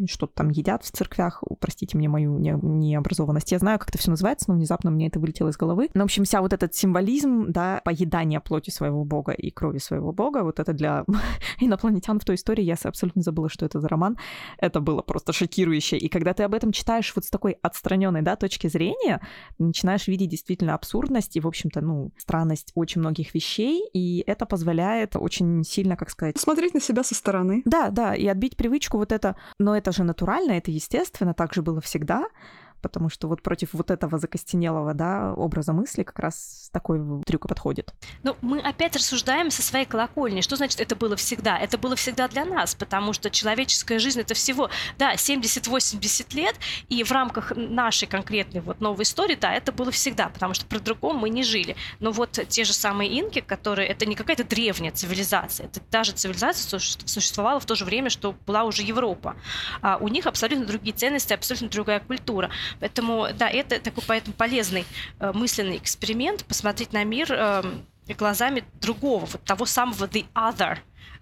[0.09, 1.43] что-то там едят в церквях.
[1.61, 3.53] Простите мне мою не, необразованность.
[3.53, 5.89] Я знаю, как это все называется, но внезапно мне это вылетело из головы.
[5.95, 10.13] Но, в общем, вся вот этот символизм, да, поедания плоти своего бога и крови своего
[10.13, 11.05] бога, вот это для
[11.61, 14.19] инопланетян в той истории, я абсолютно забыла, что это за роман.
[14.59, 15.97] Это было просто шокирующе.
[15.97, 19.21] И когда ты об этом читаешь вот с такой отстраненной, да, точки зрения,
[19.59, 24.47] начинаешь видеть действительно абсурдность и, в общем-то, ну, странно странность очень многих вещей, и это
[24.47, 26.39] позволяет очень сильно, как сказать...
[26.39, 27.63] Смотреть на себя со стороны.
[27.65, 29.37] Да, да, и отбить привычку вот это...
[29.59, 32.27] Но это же натурально, это естественно, так же было всегда
[32.81, 37.95] потому что вот против вот этого закостенелого, да, образа мысли как раз такой трюк подходит.
[38.23, 40.41] Ну, мы опять рассуждаем со своей колокольни.
[40.41, 41.59] Что значит это было всегда?
[41.59, 46.57] Это было всегда для нас, потому что человеческая жизнь это всего, да, 70-80 лет,
[46.89, 50.79] и в рамках нашей конкретной вот новой истории, да, это было всегда, потому что про
[50.79, 51.77] другом мы не жили.
[51.99, 56.13] Но вот те же самые инки, которые, это не какая-то древняя цивилизация, это та же
[56.13, 59.37] цивилизация существовала в то же время, что была уже Европа.
[59.83, 62.51] А у них абсолютно другие ценности, абсолютно другая культура.
[62.79, 64.85] Поэтому, да, это такой поэтому полезный
[65.19, 67.63] э, мысленный эксперимент, посмотреть на мир э,
[68.15, 70.79] глазами другого, вот того самого the other,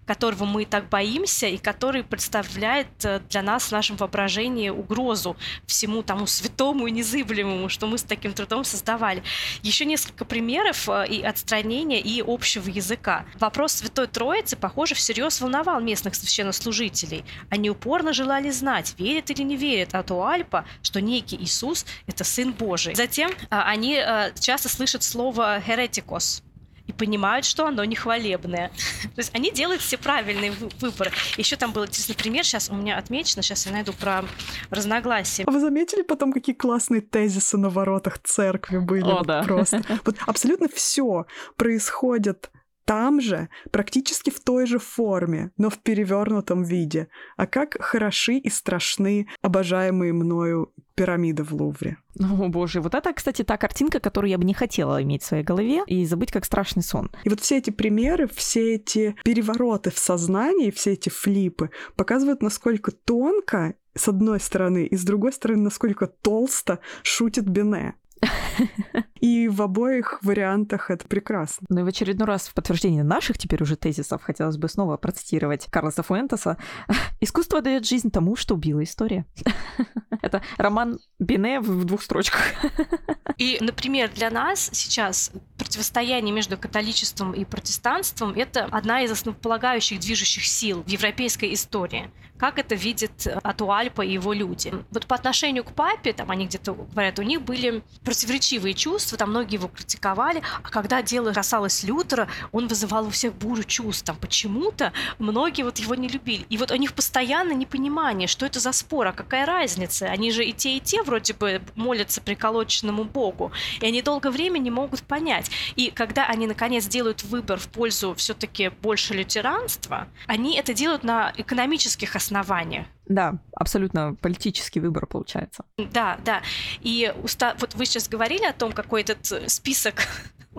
[0.08, 6.02] которого мы так боимся и который представляет э, для нас в нашем воображении угрозу всему
[6.02, 9.22] тому святому и незыблемому, что мы с таким трудом создавали.
[9.62, 13.26] Еще несколько примеров э, и отстранения, и общего языка.
[13.38, 17.26] Вопрос Святой Троицы, похоже, всерьез волновал местных священнослужителей.
[17.50, 22.94] Они упорно желали знать, верят или не верят Атуальпа, что некий Иисус— это Сын Божий.
[22.94, 24.02] Затем э, они
[24.40, 26.42] часто слышат слово «heretikos»,
[26.88, 28.72] и понимают, что оно не хвалебное.
[29.14, 31.12] То есть они делают все правильные выборы.
[31.36, 34.24] Еще там был интересный пример, сейчас у меня отмечено, сейчас я найду про
[34.70, 35.44] разногласия.
[35.46, 39.04] А вы заметили потом, какие классные тезисы на воротах церкви были?
[39.04, 39.42] О, вот да.
[39.42, 39.82] Просто.
[40.04, 42.50] Вот абсолютно все происходит
[42.88, 47.08] там же, практически в той же форме, но в перевернутом виде.
[47.36, 51.98] А как хороши и страшны обожаемые мною пирамиды в Лувре.
[52.18, 55.44] О боже, вот это, кстати, та картинка, которую я бы не хотела иметь в своей
[55.44, 57.10] голове и забыть как страшный сон.
[57.24, 62.90] И вот все эти примеры, все эти перевороты в сознании, все эти флипы показывают, насколько
[62.90, 67.96] тонко с одной стороны, и с другой стороны, насколько толсто шутит Бене.
[69.20, 71.66] И в обоих вариантах это прекрасно.
[71.68, 75.66] Ну и в очередной раз в подтверждение наших теперь уже тезисов хотелось бы снова процитировать
[75.70, 76.56] Карлоса Фуэнтеса.
[77.20, 79.26] «Искусство дает жизнь тому, что убила история».
[80.22, 82.42] Это роман Бине в двух строчках.
[83.38, 90.44] И, например, для нас сейчас противостояние между католичеством и протестанством— это одна из основополагающих движущих
[90.44, 92.10] сил в европейской истории.
[92.36, 94.72] Как это видит Атуальпа и его люди.
[94.90, 99.30] Вот по отношению к папе, там они где-то говорят, у них были противоречивые чувства, там
[99.30, 104.04] многие его критиковали, а когда дело касалось Лютера, он вызывал у всех бурю чувств.
[104.04, 106.44] Там почему-то многие вот его не любили.
[106.48, 110.06] И вот у них постоянно непонимание, что это за спор, а какая разница?
[110.06, 113.52] Они же и те, и те вроде бы молятся приколоченному богу.
[113.80, 115.50] И они долгое время не могут понять.
[115.76, 121.32] И когда они наконец делают выбор в пользу все-таки больше лютеранства, они это делают на
[121.36, 122.86] экономических основаниях.
[123.08, 125.64] Да, абсолютно политический выбор получается.
[125.76, 126.42] Да, да.
[126.80, 127.54] И уста...
[127.58, 130.06] вот вы сейчас говорили о том, какой этот список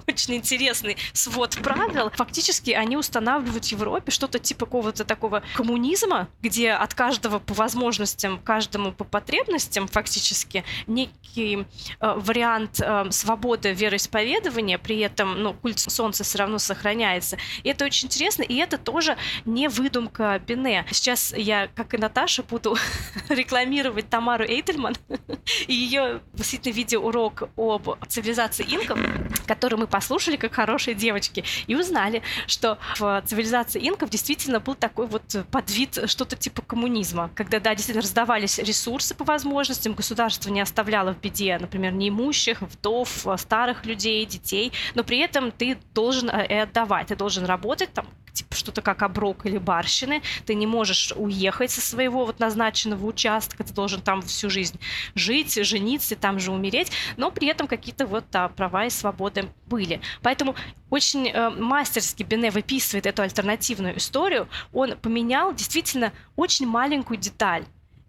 [0.08, 2.12] очень интересный свод правил.
[2.12, 8.40] Фактически они устанавливают в Европе что-то типа какого-то такого коммунизма, где от каждого по возможностям,
[8.40, 11.66] каждому по потребностям фактически некий
[12.00, 17.38] э, вариант э, свободы вероисповедования, при этом ну, культ солнца все равно сохраняется.
[17.64, 20.86] И это очень интересно, и это тоже не выдумка Бене.
[20.92, 22.78] Сейчас я, как и Наташа, буду
[23.30, 24.96] рекламировать Тамару Эйдельман
[25.68, 29.00] и ее действительно видеоурок об цивилизации инков,
[29.48, 35.08] который мы послушали как хорошие девочки и узнали, что в цивилизации инков действительно был такой
[35.08, 41.14] вот подвид что-то типа коммунизма, когда, да, действительно раздавались ресурсы по возможностям, государство не оставляло
[41.14, 46.54] в беде, например, неимущих, вдов, старых людей, детей, но при этом ты должен э, и
[46.54, 48.08] отдавать, ты должен работать там
[48.40, 53.64] типа что-то как оброк или барщины, ты не можешь уехать со своего вот назначенного участка,
[53.64, 54.80] ты должен там всю жизнь
[55.16, 60.02] жить, жениться, там же умереть, но при этом какие-то вот да, права и свободы были.
[60.22, 60.56] Поэтому
[60.90, 64.48] очень э, мастерски Бене выписывает эту альтернативную историю.
[64.74, 67.66] Он поменял действительно очень маленькую деталь.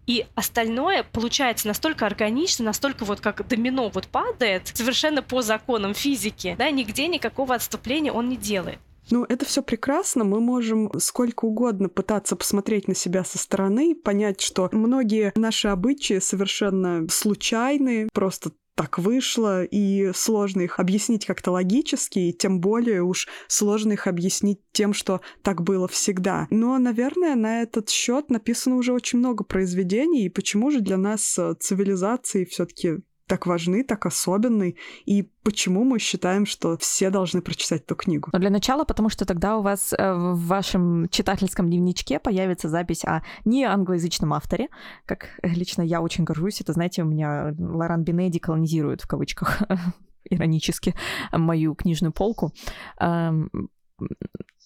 [0.07, 6.55] И остальное получается настолько органично, настолько вот как домино вот падает, совершенно по законам физики,
[6.57, 8.79] да, нигде никакого отступления он не делает.
[9.11, 10.23] Ну, это все прекрасно.
[10.23, 16.19] Мы можем сколько угодно пытаться посмотреть на себя со стороны, понять, что многие наши обычаи
[16.19, 23.27] совершенно случайны, просто так вышло, и сложно их объяснить как-то логически, и тем более уж
[23.47, 26.47] сложно их объяснить тем, что так было всегда.
[26.49, 31.37] Но, наверное, на этот счет написано уже очень много произведений, и почему же для нас
[31.37, 37.83] э, цивилизации все-таки так важны, так особенный, и почему мы считаем, что все должны прочитать
[37.83, 38.29] эту книгу?
[38.33, 43.05] Но для начала, потому что тогда у вас э, в вашем читательском дневничке появится запись
[43.05, 44.69] о не англоязычном авторе,
[45.05, 46.61] как лично я очень горжусь.
[46.61, 49.61] Это, знаете, у меня Лоран Бенеди колонизирует в кавычках
[50.29, 50.95] иронически
[51.31, 52.53] мою книжную полку.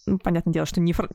[0.05, 1.09] Ну, понятное дело, что не, фр...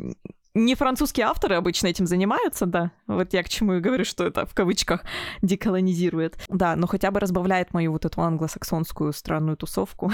[0.54, 2.90] не французские авторы обычно этим занимаются, да.
[3.06, 5.04] Вот я к чему и говорю, что это в кавычках
[5.42, 6.38] деколонизирует.
[6.48, 10.12] Да, но хотя бы разбавляет мою вот эту англосаксонскую странную тусовку.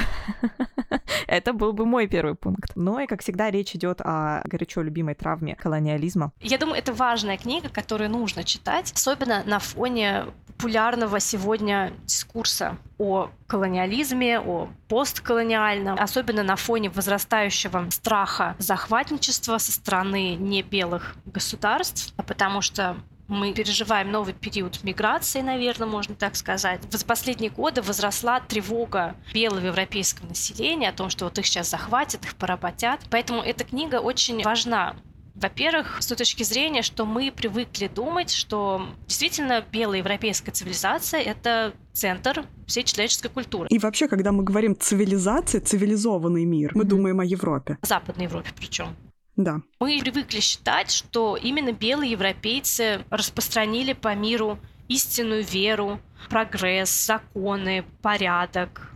[1.27, 2.73] это был бы мой первый пункт.
[2.75, 6.33] Но и, как всегда, речь идет о горячо любимой травме колониализма.
[6.41, 13.29] Я думаю, это важная книга, которую нужно читать, особенно на фоне популярного сегодня дискурса о
[13.47, 22.97] колониализме, о постколониальном, особенно на фоне возрастающего страха захватничества со стороны небелых государств, потому что
[23.29, 26.81] мы переживаем новый период миграции, наверное, можно так сказать.
[26.91, 32.25] За последние годы возросла тревога белого европейского населения о том, что вот их сейчас захватят,
[32.25, 33.01] их поработят.
[33.11, 34.95] Поэтому эта книга очень важна
[35.37, 41.75] во-первых, с той точки зрения, что мы привыкли думать, что действительно белая европейская цивилизация— это
[41.93, 43.69] центр всей человеческой культуры.
[43.71, 46.89] И вообще, когда мы говорим цивилизация, цивилизованный мир, мы mm-hmm.
[46.89, 47.79] думаем о Европе.
[47.83, 48.97] О Западной Европе причем.
[49.37, 49.61] Да.
[49.81, 58.96] Мы привыкли считать, что именно белые европейцы распространили по миру истинную веру, прогресс, законы, порядок,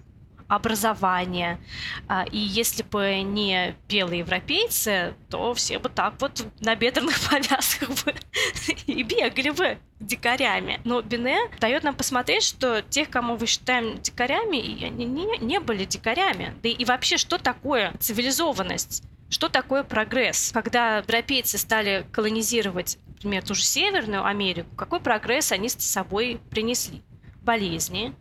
[0.50, 1.60] образование.
[2.08, 7.88] А, и если бы не белые европейцы, то все бы так вот на бедренных повязках
[8.04, 8.14] бы
[8.86, 10.80] и бегали бы дикарями.
[10.84, 15.84] Но Бине дает нам посмотреть, что тех, кому мы считаем дикарями, они не, не были
[15.84, 16.54] дикарями.
[16.62, 19.04] Да и вообще, что такое цивилизованность?
[19.28, 20.50] Что такое прогресс?
[20.52, 27.02] Когда европейцы стали колонизировать, например, ту же Северную Америку, какой прогресс они с собой принесли?
[27.42, 28.12] Болезни,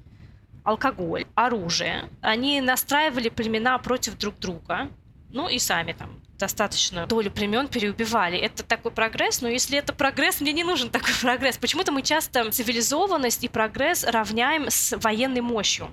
[0.69, 2.09] алкоголь, оружие.
[2.21, 4.89] Они настраивали племена против друг друга,
[5.31, 8.37] ну и сами там достаточно долю племен переубивали.
[8.37, 11.57] Это такой прогресс, но если это прогресс, мне не нужен такой прогресс.
[11.57, 15.89] Почему-то мы часто цивилизованность и прогресс равняем с военной мощью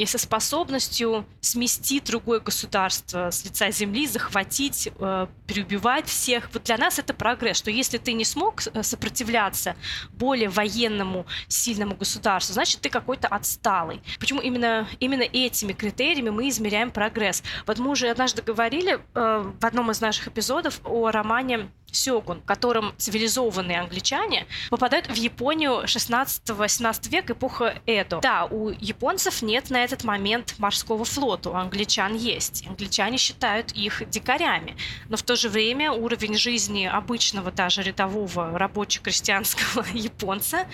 [0.00, 6.48] и со способностью сместить другое государство с лица земли, захватить, э, переубивать всех.
[6.54, 9.76] Вот для нас это прогресс, что если ты не смог э, сопротивляться
[10.12, 14.00] более военному сильному государству, значит, ты какой-то отсталый.
[14.18, 17.42] Почему именно, именно этими критериями мы измеряем прогресс?
[17.66, 22.44] Вот мы уже однажды говорили э, в одном из наших эпизодов о романе Сёгун, в
[22.44, 28.20] котором цивилизованные англичане попадают в Японию 16-18 века, эпоха Эдо.
[28.20, 32.66] Да, у японцев нет на этот момент морского флота, у англичан есть.
[32.66, 34.76] Англичане считают их дикарями.
[35.08, 40.66] Но в то же время уровень жизни обычного, даже рядового рабоче-крестьянского японца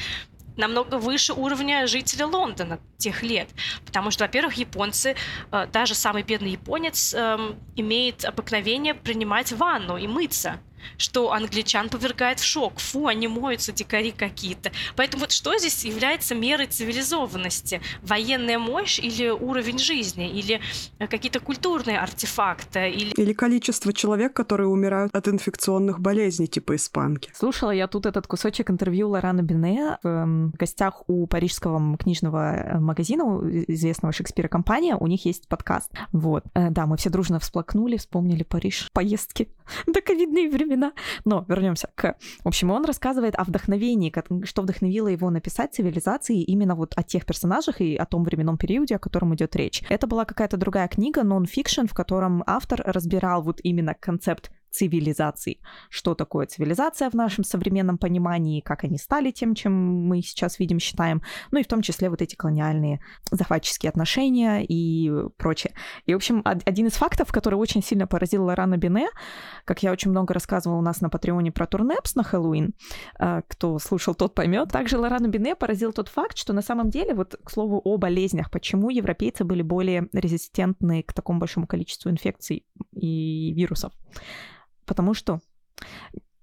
[0.56, 3.48] намного выше уровня жителей Лондона тех лет.
[3.84, 5.14] Потому что, во-первых, японцы,
[5.52, 10.60] э, даже самый бедный японец, эм, имеет обыкновение принимать ванну и мыться.
[10.96, 12.78] Что англичан повергает в шок.
[12.78, 14.72] Фу, они моются, дикари какие-то.
[14.96, 17.80] Поэтому вот что здесь является мерой цивилизованности?
[18.02, 20.30] Военная мощь или уровень жизни?
[20.30, 20.60] Или
[20.98, 22.90] какие-то культурные артефакты?
[22.90, 23.10] Или...
[23.12, 27.30] или количество человек, которые умирают от инфекционных болезней, типа испанки.
[27.34, 32.78] Слушала я тут этот кусочек интервью Лорана Бене в эм, гостях у парижского книжного э,
[32.78, 33.24] магазина,
[33.68, 35.90] известного Шекспира компания, у них есть подкаст.
[36.12, 36.44] Вот.
[36.54, 39.48] Э, да, мы все дружно всплакнули, вспомнили Париж, поездки
[39.86, 40.92] до ковидные времена.
[41.24, 42.16] Но вернемся к...
[42.44, 44.12] В общем, он рассказывает о вдохновении,
[44.44, 48.96] что вдохновило его написать цивилизации именно вот о тех персонажах и о том временном периоде,
[48.96, 49.82] о котором идет речь.
[49.88, 55.60] Это была какая-то другая книга, нон-фикшн, в котором автор разбирал вот именно концепт цивилизаций.
[55.88, 59.72] Что такое цивилизация в нашем современном понимании, как они стали тем, чем
[60.06, 63.00] мы сейчас видим, считаем, ну и в том числе вот эти колониальные
[63.30, 65.72] захватческие отношения и прочее.
[66.04, 69.08] И, в общем, один из фактов, который очень сильно поразил Лорана Бине,
[69.64, 72.74] как я очень много рассказывала у нас на Патреоне про Турнепс на Хэллоуин,
[73.18, 74.70] э, кто слушал, тот поймет.
[74.70, 78.50] Также Лорана Бине поразил тот факт, что на самом деле, вот к слову о болезнях,
[78.50, 83.92] почему европейцы были более резистентны к такому большому количеству инфекций и вирусов.
[84.86, 85.40] Потому что,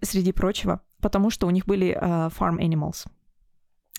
[0.02, 3.08] среди прочего, потому что у них были uh, farm animals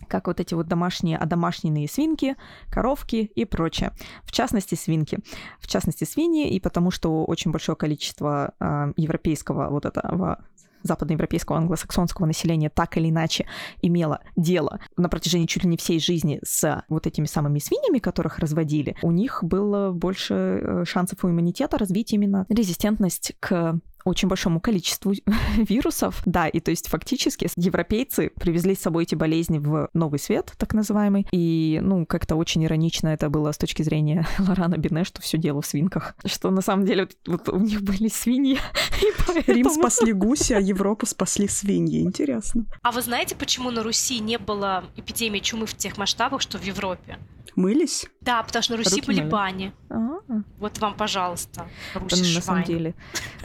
[0.08, 2.36] как вот эти вот домашние, одомашненные свинки,
[2.68, 3.92] коровки и прочее.
[4.24, 5.20] В частности, свинки.
[5.60, 10.44] В частности, свиньи, и потому что очень большое количество э, европейского вот этого
[10.82, 13.46] западноевропейского англосаксонского населения так или иначе
[13.80, 18.38] имело дело на протяжении чуть ли не всей жизни с вот этими самыми свиньями, которых
[18.38, 24.60] разводили, у них было больше э, шансов у иммунитета развить именно резистентность к очень большому
[24.60, 25.12] количеству
[25.56, 26.22] вирусов.
[26.26, 30.74] Да, и то есть фактически европейцы привезли с собой эти болезни в новый свет, так
[30.74, 31.26] называемый.
[31.32, 35.62] И, ну, как-то очень иронично это было с точки зрения Лорана Бине, что все дело
[35.62, 36.14] в свинках.
[36.24, 38.58] Что на самом деле вот у них были свиньи.
[39.26, 39.56] Поэтому...
[39.56, 42.02] Рим спасли гуси, а Европу спасли свиньи.
[42.02, 42.66] Интересно.
[42.82, 46.64] А вы знаете, почему на Руси не было эпидемии чумы в тех масштабах, что в
[46.64, 47.18] Европе?
[47.56, 48.06] Мылись?
[48.20, 49.30] Да, потому что на Руси Руки были мыли.
[49.30, 49.72] бани.
[49.90, 50.42] А-а-а.
[50.58, 52.94] Вот вам, пожалуйста, Руси На самом деле.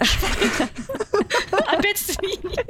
[1.68, 2.66] Опять свиньи.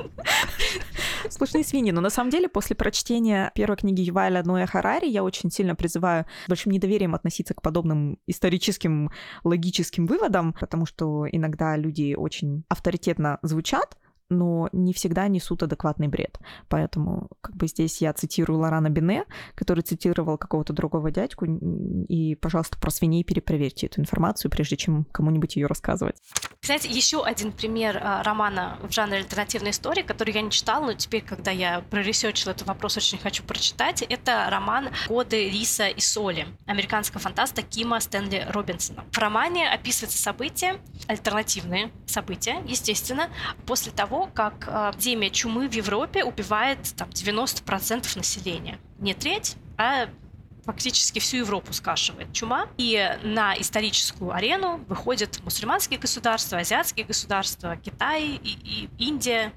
[1.29, 1.91] Сплошные свиньи.
[1.91, 6.25] Но на самом деле, после прочтения первой книги Юваля Ноя Харари, я очень сильно призываю
[6.45, 9.11] с большим недоверием относиться к подобным историческим
[9.43, 13.97] логическим выводам, потому что иногда люди очень авторитетно звучат,
[14.29, 16.39] но не всегда несут адекватный бред.
[16.67, 19.25] Поэтому как бы здесь я цитирую Лорана Бине,
[19.55, 25.55] который цитировал какого-то другого дядьку, и, пожалуйста, про свиней перепроверьте эту информацию, прежде чем кому-нибудь
[25.55, 26.17] ее рассказывать.
[26.61, 30.93] Кстати, еще один пример а, романа в жанре альтернативной истории, который я не читала, но
[30.93, 34.01] теперь, когда я проресечила этот вопрос, очень хочу прочитать.
[34.01, 39.05] Это роман «Годы риса и соли» американского фантаста Кима Стэнли Робинсона.
[39.11, 43.29] В романе описываются события, альтернативные события, естественно,
[43.65, 48.79] после того, как э, эпидемия чумы в Европе убивает там, 90% населения.
[48.99, 50.09] Не треть, а
[50.65, 52.67] фактически всю Европу скашивает чума.
[52.77, 59.53] И на историческую арену выходят мусульманские государства, азиатские государства, Китай, и, и Индия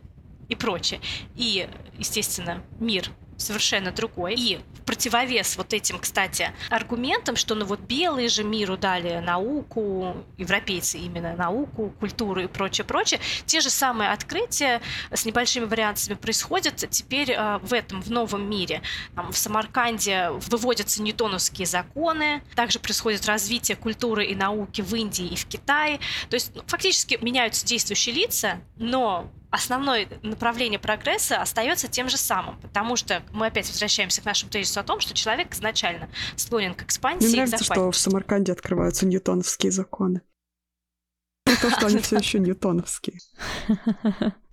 [0.49, 1.01] и прочее.
[1.37, 4.35] И, естественно, мир совершенно другой.
[4.35, 10.17] И в противовес вот этим, кстати, аргументам, что ну вот белые же миру дали науку,
[10.39, 14.81] европейцы именно науку, культуру и прочее, прочее, те же самые открытия
[15.11, 18.83] с небольшими вариантами происходят теперь э, в этом, в новом мире.
[19.15, 25.37] Там, в Самарканде выводятся ньютоновские законы, также происходит развитие культуры и науки в Индии и
[25.37, 26.01] в Китае.
[26.29, 32.59] То есть ну, фактически меняются действующие лица, но основное направление прогресса остается тем же самым,
[32.61, 36.83] потому что мы опять возвращаемся к нашему тезису о том, что человек изначально склонен к
[36.83, 37.27] экспансии.
[37.27, 40.23] Мне нравится, что в Самарканде открываются ньютоновские законы.
[41.45, 43.19] То, что они все еще ньютоновские.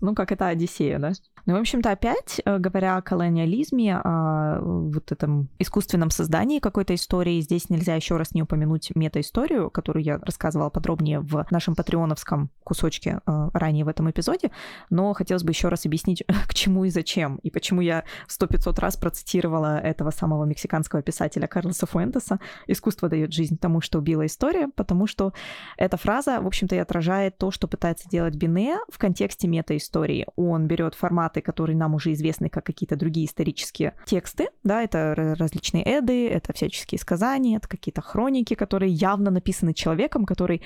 [0.02, 1.14] Ну, как это Одиссея, да?
[1.50, 7.42] Ну, в общем-то, опять, э, говоря о колониализме, о вот этом искусственном создании какой-то истории,
[7.42, 13.22] здесь нельзя еще раз не упомянуть мета-историю, которую я рассказывала подробнее в нашем патреоновском кусочке
[13.26, 14.52] э, ранее в этом эпизоде,
[14.92, 18.78] но хотелось бы еще раз объяснить, к чему и зачем, и почему я сто пятьсот
[18.78, 24.68] раз процитировала этого самого мексиканского писателя Карлоса Фуэнтеса «Искусство дает жизнь тому, что убила история»,
[24.76, 25.34] потому что
[25.78, 30.28] эта фраза, в общем-то, и отражает то, что пытается делать Бине в контексте мета-истории.
[30.36, 35.36] Он берет форматы тексты, которые нам уже известны как какие-то другие исторические тексты, да, это
[35.38, 40.62] различные эды, это всяческие сказания, это какие-то хроники, которые явно написаны человеком, который,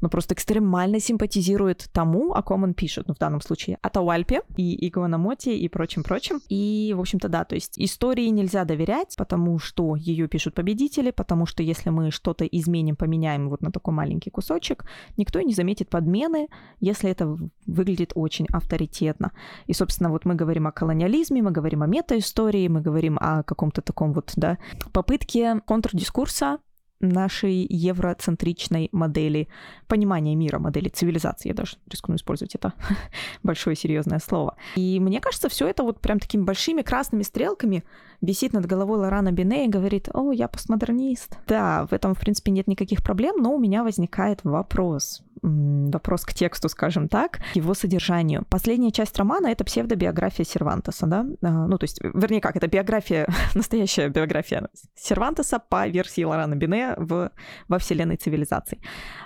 [0.00, 4.88] ну, просто экстремально симпатизирует тому, о ком он пишет, ну, в данном случае Атауальпе и
[4.88, 6.40] Игуанамоти и прочим-прочим.
[6.50, 11.46] И, в общем-то, да, то есть истории нельзя доверять, потому что ее пишут победители, потому
[11.46, 14.84] что если мы что-то изменим, поменяем вот на такой маленький кусочек,
[15.16, 16.48] никто не заметит подмены,
[16.80, 19.30] если это выглядит очень авторитетно.
[19.68, 23.82] И, собственно, вот мы говорим о колониализме, мы говорим о метаистории, мы говорим о каком-то
[23.82, 24.58] таком вот, да,
[24.92, 26.58] попытке контрдискурса
[27.02, 29.48] нашей евроцентричной модели
[29.88, 31.48] понимания мира, модели цивилизации.
[31.48, 32.72] Я даже рискну использовать это
[33.42, 34.56] большое серьезное слово.
[34.76, 37.84] И мне кажется, все это вот прям такими большими красными стрелками
[38.20, 41.38] висит над головой Лорана Бине и говорит, о, я постмодернист.
[41.46, 46.32] Да, в этом, в принципе, нет никаких проблем, но у меня возникает вопрос вопрос к
[46.32, 48.44] тексту, скажем так, его содержанию.
[48.48, 51.26] Последняя часть романа— это псевдобиография Сервантеса, да?
[51.42, 56.91] А, ну, то есть, вернее, как, это биография, настоящая биография Сервантеса по версии Лорана Бине
[56.98, 57.30] в,
[57.68, 58.80] во вселенной цивилизаций.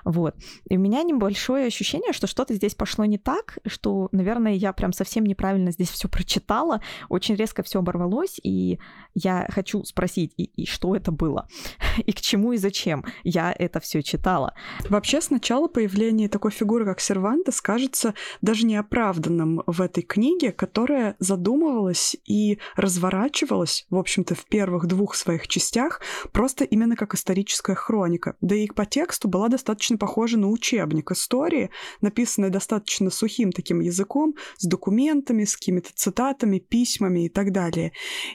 [0.04, 0.34] Вот.
[0.68, 4.92] И у меня небольшое ощущение, что что-то здесь пошло не так, что, наверное, я прям
[4.92, 8.78] совсем неправильно здесь все прочитала, очень резко все оборвалось, и
[9.14, 11.48] я хочу спросить, и, и что это было,
[11.98, 14.54] и к чему и зачем я это все читала.
[14.88, 22.16] Вообще, сначала появление такой фигуры, как Сервантес, кажется даже неоправданным в этой книге, которая задумывалась
[22.24, 26.00] и разворачивалась, в общем-то, в первых двух своих частях
[26.32, 28.36] просто именно как историческая хроника.
[28.40, 34.34] Да и по тексту была достаточно похожа на учебник истории, написанный достаточно сухим таким языком,
[34.58, 37.92] с документами, с какими-то цитатами, письмами и так далее.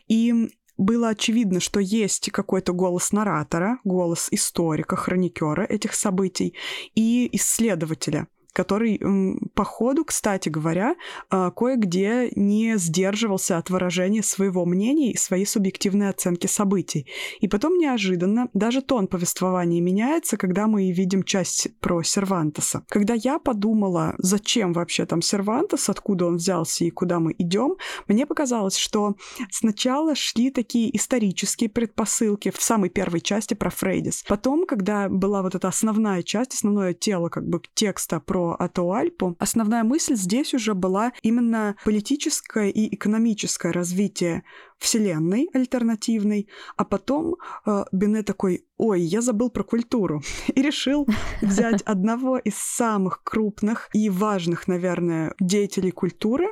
[0.08, 0.34] И
[0.78, 6.56] было очевидно, что есть какой-то голос наратора, голос историка, хроникера этих событий
[6.96, 9.00] и исследователя— который
[9.56, 10.96] по ходу, кстати говоря,
[11.30, 17.08] а, кое-где не сдерживался от выражения своего мнения и своей субъективной оценки событий.
[17.40, 22.84] И потом неожиданно даже тон повествования меняется, когда мы видим часть про Сервантеса.
[22.90, 27.76] Когда я подумала, зачем вообще там Сервантес, откуда он взялся и куда мы идем,
[28.08, 29.16] мне показалось, что
[29.50, 34.24] сначала шли такие исторические предпосылки в самой первой части про Фрейдис.
[34.28, 39.36] Потом, когда была вот эта основная часть, основное тело как бы текста про про Атуальпу,
[39.40, 44.44] основная мысль здесь уже была именно политическое и экономическое развитие
[44.82, 51.08] вселенной альтернативной, а потом э, Бене такой, ой, я забыл про культуру, и решил
[51.42, 56.48] взять одного из самых крупных и важных, наверное, деятелей культуры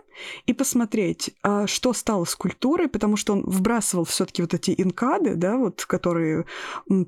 [0.46, 5.34] и посмотреть, э, что стало с культурой, потому что он вбрасывал все-таки вот эти инкады,
[5.34, 6.46] да, вот, которые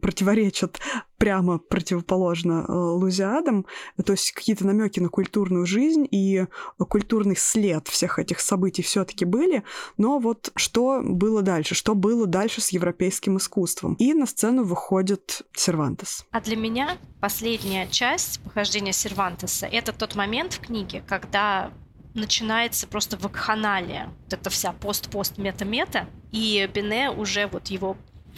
[0.02, 0.80] противоречат
[1.20, 3.68] прямо противоположно э, Лузиадам,
[4.04, 6.48] то есть какие-то намеки на культурную жизнь и
[6.80, 9.62] культурный след всех этих событий все-таки были,
[9.98, 13.96] но вот что было дальше, что было дальше с европейским искусством.
[13.96, 16.26] И на сцену выходит Сервантес.
[16.32, 21.72] А для меня последняя часть похождения Сервантеса— это тот момент в книге, когда
[22.14, 24.12] начинается просто вакханалия.
[24.26, 27.98] Вот эта вся пост-пост-мета-мета, и Бене уже вот его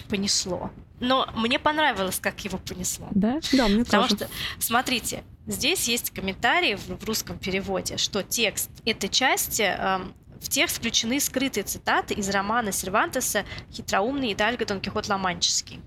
[0.09, 0.71] понесло.
[0.99, 3.07] Но мне понравилось, как его понесло.
[3.11, 3.39] Да?
[3.51, 4.15] Да, мне Потому тоже.
[4.15, 10.13] что, смотрите, здесь есть комментарий в, в русском переводе, что текст этой части эм,
[10.43, 15.79] в текст включены скрытые цитаты из романа Сервантеса «Хитроумный Идальго Дон Кихот Ломанческий».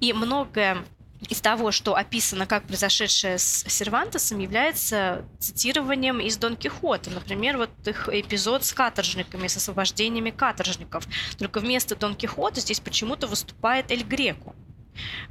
[0.00, 0.84] И многое
[1.28, 7.10] из того, что описано как произошедшее с Сервантесом, является цитированием из Дон Кихота.
[7.10, 11.06] Например, вот их эпизод с каторжниками, с освобождениями каторжников.
[11.38, 14.54] Только вместо Дон Кихота здесь почему-то выступает Эль Греко.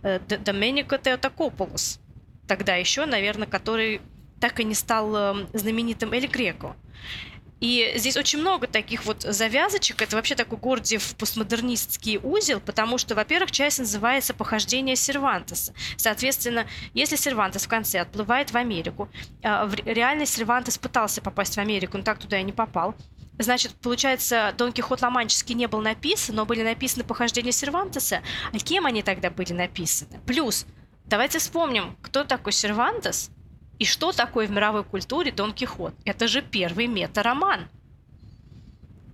[0.04, 2.00] Э, Доменико Теотокополос.
[2.48, 4.02] Тогда еще, наверное, который
[4.40, 6.76] так и не стал эм, знаменитым Эль Греко.
[7.60, 10.02] И здесь очень много таких вот завязочек.
[10.02, 15.74] Это вообще такой Гордиев постмодернистский узел, потому что, во-первых, часть называется «Похождение Сервантеса».
[15.98, 19.10] Соответственно, если Сервантес в конце отплывает в Америку,
[19.44, 19.76] а, в
[20.26, 22.96] Сервантес пытался попасть в Америку, но так туда и не попал,
[23.42, 28.22] Значит, получается, Дон Кихот Ломанческий не был написан, но были написаны похождения Сервантеса.
[28.52, 30.20] А кем они тогда были написаны?
[30.26, 30.66] Плюс,
[31.06, 33.32] давайте вспомним, кто такой Сервантес
[33.80, 35.94] и что такое в мировой культуре Дон Кихот?
[36.06, 37.62] Это же первый мета-роман.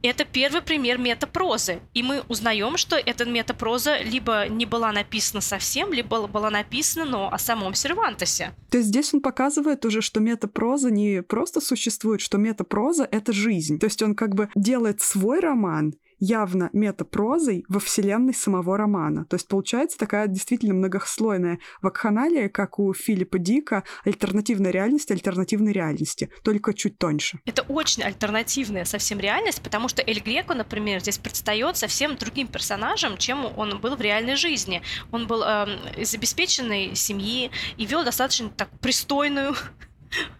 [0.02, 1.80] Это первый пример метапрозы.
[1.96, 7.34] И мы узнаем, что эта метапроза либо не была написана совсем, либо была написана, но
[7.34, 8.54] о самом Сервантесе.
[8.70, 13.80] То есть здесь он показывает уже, что метапроза не просто существует, что метапроза— это жизнь.
[13.80, 19.26] То есть он как бы делает свой роман явно метапрозой во вселенной самого романа.
[19.26, 26.30] То есть получается такая действительно многослойная вакханалия, как у Филиппа Дика, альтернативная реальность альтернативной реальности,
[26.44, 27.40] только чуть тоньше.
[27.46, 33.18] Это очень альтернативная совсем реальность, потому что Эль Греко, например, здесь предстает совсем другим персонажем,
[33.18, 34.82] чем он был в реальной жизни.
[35.12, 39.56] Он был э, из обеспеченной семьи и вел достаточно так пристойную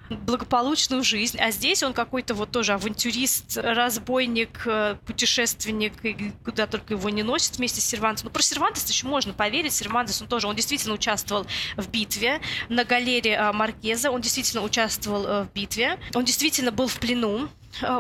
[0.10, 6.94] благополучную жизнь, а здесь он какой-то вот тоже авантюрист, разбойник, э, путешественник, и куда только
[6.94, 8.28] его не носит вместе с Сервантесом.
[8.28, 12.40] Ну, про Сервантеса еще можно поверить, Сервантес, он тоже, он действительно участвовал в битве
[12.70, 17.50] на галере э, Маркеза, он действительно участвовал э, в битве, он действительно был в плену,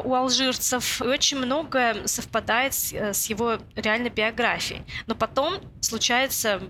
[0.05, 4.83] у алжирцев, и очень многое совпадает с, с его реальной биографией.
[5.05, 6.61] Но потом случается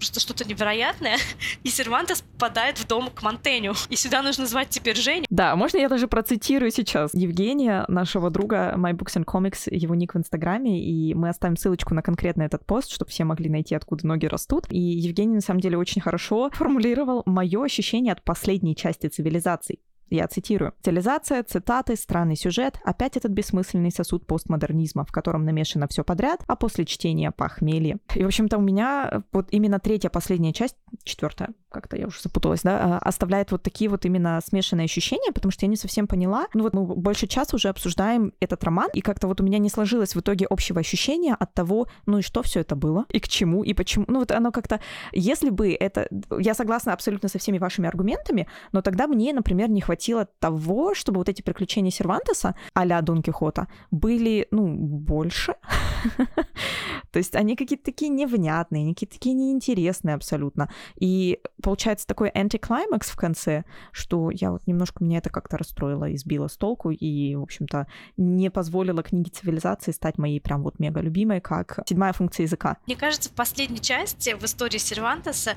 [0.00, 1.16] что-то невероятное,
[1.62, 3.74] и Сервантес попадает в дом к Монтеню.
[3.88, 5.26] И сюда нужно звать теперь Женю.
[5.30, 10.14] Да, можно я даже процитирую сейчас Евгения, нашего друга My Books and Comics, его ник
[10.14, 14.06] в Инстаграме, и мы оставим ссылочку на конкретно этот пост, чтобы все могли найти, откуда
[14.06, 14.66] ноги растут.
[14.70, 19.80] И Евгений, на самом деле, очень хорошо формулировал мое ощущение от последней части цивилизаций.
[20.10, 20.74] Я цитирую.
[20.80, 26.56] «Стилизация, цитаты, странный сюжет, опять этот бессмысленный сосуд постмодернизма, в котором намешано все подряд, а
[26.56, 27.98] после чтения похмелье».
[28.16, 32.62] И, в общем-то, у меня вот именно третья, последняя часть, четвертая, как-то я уже запуталась,
[32.62, 36.46] да, а, оставляет вот такие вот именно смешанные ощущения, потому что я не совсем поняла.
[36.54, 39.70] Ну вот мы больше часа уже обсуждаем этот роман, и как-то вот у меня не
[39.70, 43.28] сложилось в итоге общего ощущения от того, ну и что все это было, и к
[43.28, 44.04] чему, и почему.
[44.08, 44.80] Ну вот оно как-то,
[45.12, 46.08] если бы это...
[46.38, 51.18] Я согласна абсолютно со всеми вашими аргументами, но тогда мне, например, не хватило того, чтобы
[51.18, 55.54] вот эти приключения Сервантеса а-ля Дон Кихота были, ну, больше.
[57.12, 60.70] То есть они какие-то такие невнятные, они какие-то такие неинтересные абсолютно.
[60.98, 66.16] И получается такой антиклаймакс в конце, что я вот немножко меня это как-то расстроило и
[66.16, 67.86] сбило с толку, и, в общем-то,
[68.16, 72.76] не позволило книге цивилизации стать моей прям вот мега любимой, как седьмая функция языка.
[72.86, 75.54] Мне кажется, в последней части в истории Сервантеса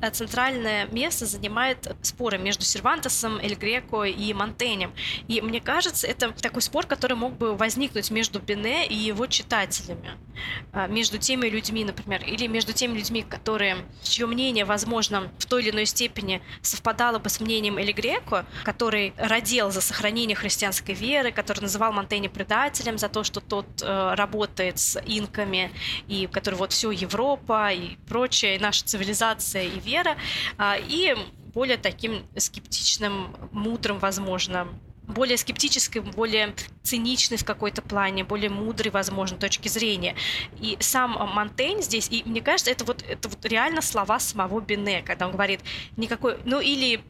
[0.00, 4.92] э, центральное место занимает споры между Сервантесом, Эль Греко и Монтенем.
[5.28, 9.79] И мне кажется, это такой спор, который мог бы возникнуть между Бене и его читателями.
[10.72, 15.62] А, между теми людьми, например, или между теми людьми, которые, чье мнение, возможно, в той
[15.62, 21.32] или иной степени совпадало бы с мнением Эли Греко, который родил за сохранение христианской веры,
[21.32, 25.70] который называл Монтенья предателем за то, что тот э, работает с инками,
[26.08, 30.16] и который вот все Европа и прочее, и наша цивилизация и вера,
[30.58, 31.16] э, и
[31.52, 34.68] более таким скептичным, мудрым, возможно,
[35.10, 40.14] более скептической, более циничной в какой-то плане, более мудрой, возможно, точки зрения.
[40.60, 45.02] И сам Монтень здесь, и мне кажется, это вот, это вот реально слова самого Бене,
[45.02, 45.60] когда он говорит
[45.96, 47.02] никакой, ну или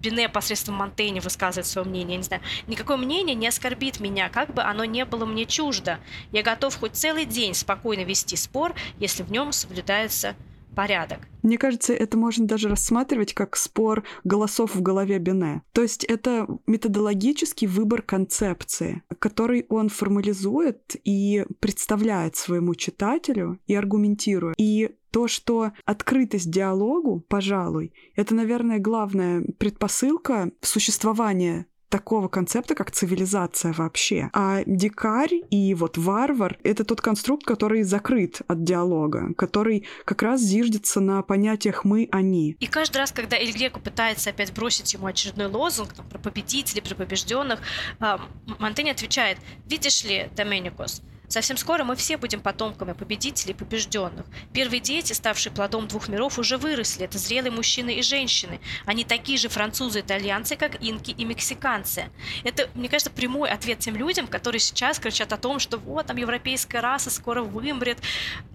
[0.00, 4.52] Бене посредством Монтейни высказывает свое мнение, я не знаю, никакое мнение не оскорбит меня, как
[4.52, 5.98] бы оно не было мне чуждо.
[6.32, 10.36] Я готов хоть целый день спокойно вести спор, если в нем соблюдается
[10.76, 11.18] порядок.
[11.42, 15.62] Мне кажется, это можно даже рассматривать как спор голосов в голове Бене.
[15.72, 24.54] То есть это методологический выбор концепции, который он формализует и представляет своему читателю и аргументирует.
[24.58, 33.72] И то, что открытость диалогу, пожалуй, это, наверное, главная предпосылка существования такого концепта, как цивилизация
[33.72, 34.30] вообще.
[34.32, 40.40] А дикарь и вот варвар— это тот конструкт, который закрыт от диалога, который как раз
[40.40, 42.56] зиждется на понятиях «мы-они».
[42.60, 46.82] И каждый раз, когда Эль Греко пытается опять бросить ему очередной лозунг там, про победителей,
[46.82, 47.60] про побежденных,
[48.00, 48.18] э,
[48.58, 54.26] Монтень отвечает «Видишь ли, Доменикос, Совсем скоро мы все будем потомками победителей и побежденных.
[54.52, 57.04] Первые дети, ставшие плодом двух миров, уже выросли.
[57.04, 58.60] Это зрелые мужчины и женщины.
[58.84, 62.10] Они такие же французы и итальянцы, как инки и мексиканцы.
[62.44, 66.16] Это, мне кажется, прямой ответ тем людям, которые сейчас кричат о том, что вот там
[66.16, 67.98] европейская раса скоро вымрет.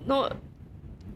[0.05, 0.31] Но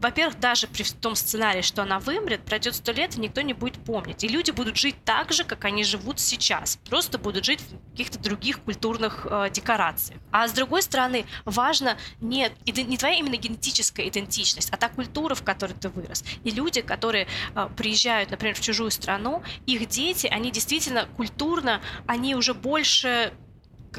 [0.00, 3.82] во-первых, даже при том сценарии, что она вымрет, пройдет сто лет, и никто не будет
[3.84, 4.24] помнить.
[4.24, 6.78] И люди будут жить так же, как они живут сейчас.
[6.88, 10.20] Просто будут жить в каких-то других культурных э, декорациях.
[10.30, 15.42] А с другой стороны, важно не, не твоя именно генетическая идентичность, а та культура, в
[15.42, 16.24] которой ты вырос.
[16.44, 22.34] И люди, которые э, приезжают, например, в чужую страну, их дети, они действительно культурно, они
[22.34, 23.32] уже больше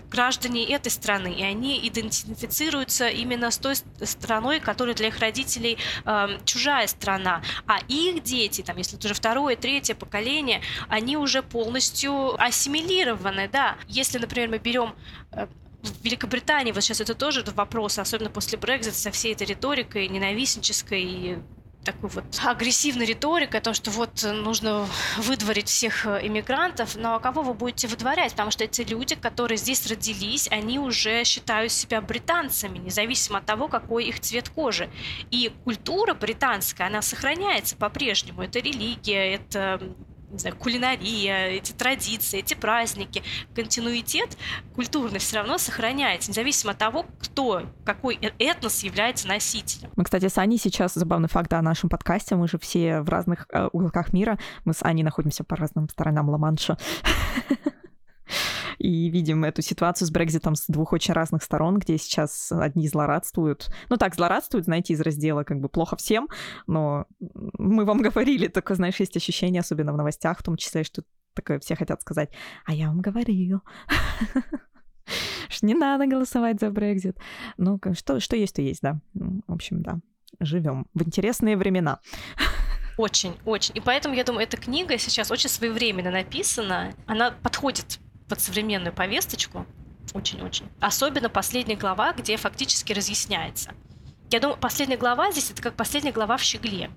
[0.10, 6.40] граждане этой страны, и они идентифицируются именно с той страной, которая для их родителей э,
[6.46, 7.42] чужая страна.
[7.66, 13.78] А их дети, там, если это уже второе, третье поколение, они уже полностью ассимилированы, да.
[13.88, 14.96] Если, например, мы берем
[15.32, 15.48] э,
[15.82, 21.04] в Великобритании, вот сейчас это тоже вопрос, особенно после Брекзита, со всей этой риторикой ненавистнической
[21.04, 21.38] и
[21.84, 27.44] такой вот агрессивной риторикой о том, что вот нужно выдворить всех э, иммигрантов, но кого
[27.44, 28.32] вы будете выдворять?
[28.32, 33.68] Потому что эти люди, которые здесь родились, они уже считают себя британцами, независимо от того,
[33.68, 34.90] какой их цвет кожи.
[35.32, 38.42] И культура британская, она сохраняется по-прежнему.
[38.42, 39.82] Это религия, это
[40.30, 43.24] не знаю, кулинария, эти традиции, эти праздники,
[43.56, 44.38] континуитет
[44.76, 49.90] культурный все равно сохраняется, независимо от того, кто, какой э, этнос является носителем.
[49.96, 53.10] Мы, кстати, с Аней сейчас, забавный факт да, о нашем подкасте, мы же все в
[53.10, 56.78] разных э, уголках мира, мы с Аней находимся по разным сторонам Ла-Манша.
[58.78, 63.70] и видим эту ситуацию с Брекзитом с двух очень разных сторон, где сейчас одни злорадствуют.
[63.90, 66.30] Ну так, злорадствуют, знаете, из раздела как бы плохо всем,
[66.68, 71.04] но мы вам говорили, только, знаешь, есть ощущение, особенно в новостях, в том числе, что
[71.34, 72.30] такое все хотят сказать,
[72.66, 73.62] а я вам говорил.
[75.62, 77.18] Не надо голосовать за Брекзит.
[77.58, 79.00] Ну, что, что есть, то есть, да.
[79.14, 80.00] В общем, да.
[80.40, 82.00] Живем в интересные времена.
[82.98, 83.78] Очень, очень.
[83.78, 86.94] И поэтому, я думаю, эта книга сейчас очень своевременно написана.
[87.06, 89.66] Она подходит под современную повесточку.
[90.14, 90.66] Очень-очень.
[90.80, 93.74] Особенно последняя глава, где фактически разъясняется.
[94.30, 96.90] Я думаю, последняя глава здесь это как последняя глава в «Щегле»,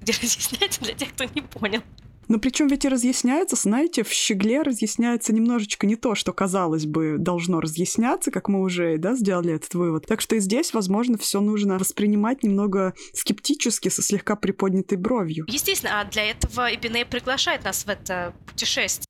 [0.00, 1.82] где разъясняется для тех, кто не понял.
[2.26, 7.16] Но причем ведь и разъясняется, знаете, в «Щегле» разъясняется немножечко не то, что, казалось бы,
[7.18, 10.06] должно разъясняться, как мы уже да, сделали этот вывод.
[10.06, 15.44] Так что и здесь, возможно, все нужно воспринимать немного скептически, со слегка приподнятой бровью.
[15.48, 19.06] Естественно, а для этого Эбиней приглашает нас в это путешествие.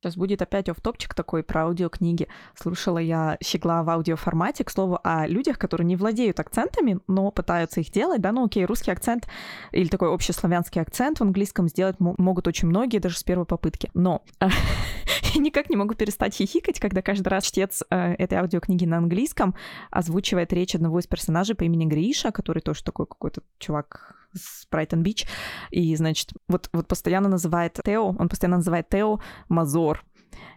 [0.00, 2.28] Сейчас будет опять офтопчик такой про аудиокниги.
[2.54, 7.80] Слушала я «Щегла» в аудиоформате, к слову, о людях, которые не владеют акцентами, но пытаются
[7.80, 9.26] их делать, да, ну окей, русский акцент
[9.72, 13.90] или такой общеславянский акцент в английском сделать могут очень многие, даже с первой попытки.
[13.92, 14.22] Но
[15.34, 19.56] никак не могу перестать хихикать, когда каждый раз чтец э, этой аудиокниги на английском
[19.90, 25.02] озвучивает речь одного из персонажей по имени Гриша, который тоже такой какой-то чувак с Брайтон
[25.02, 25.26] Бич,
[25.70, 30.04] и, значит, вот, вот постоянно называет Тео, он постоянно называет Тео Мазор,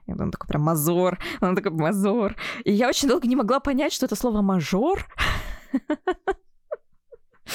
[0.05, 2.35] и он такой прям мазор, он такой мазор.
[2.65, 5.05] И я очень долго не могла понять, что это слово мажор.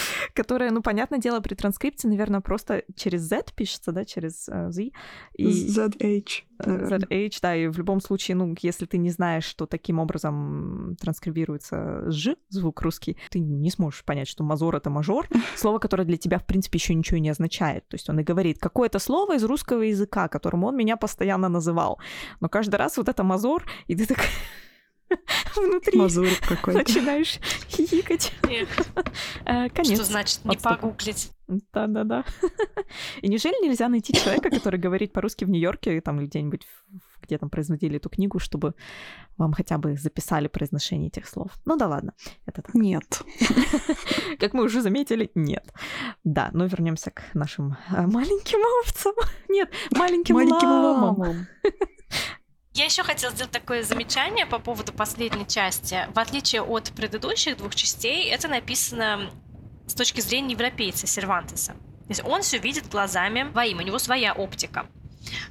[0.35, 4.91] которая, ну, понятное дело, при транскрипции, наверное, просто через Z пишется, да, через uh, Z.
[5.35, 5.69] И...
[5.69, 6.45] ZH.
[6.59, 12.11] ZH, да, и в любом случае, ну, если ты не знаешь, что таким образом транскрибируется
[12.11, 16.39] Ж, звук русский, ты не сможешь понять, что мазор— это мажор, слово, которое для тебя,
[16.39, 17.87] в принципе, еще ничего не означает.
[17.89, 21.99] То есть он и говорит, какое-то слово из русского языка, которым он меня постоянно называл.
[22.41, 24.19] Но каждый раз вот это мазор, и ты так
[25.57, 25.99] внутри
[26.41, 26.79] какой-то.
[26.79, 27.39] начинаешь
[27.69, 28.33] хихикать.
[29.45, 29.95] Э, конец.
[29.95, 31.31] Что значит не погуглить?
[31.49, 32.25] Да-да-да.
[33.23, 36.67] И неужели нельзя найти человека, который говорит по-русски в Нью-Йорке, там где-нибудь,
[37.23, 38.75] где там производили эту книгу, чтобы
[39.37, 41.53] вам хотя бы записали произношение этих слов?
[41.65, 42.15] Ну да ладно,
[42.47, 42.75] это так.
[42.75, 43.23] Нет.
[44.41, 45.73] Как мы уже заметили, нет.
[46.25, 49.15] Да, но вернемся к нашим э, маленьким овцам.
[49.49, 51.47] Нет, маленьким, маленьким ламам.
[52.77, 56.07] Я еще хотела сделать такое замечание по поводу последней части.
[56.13, 59.31] В отличие от предыдущих двух частей, это написано
[59.87, 61.73] с точки зрения европейца Сервантеса.
[61.73, 64.87] То есть он все видит глазами Ваима, у него своя оптика.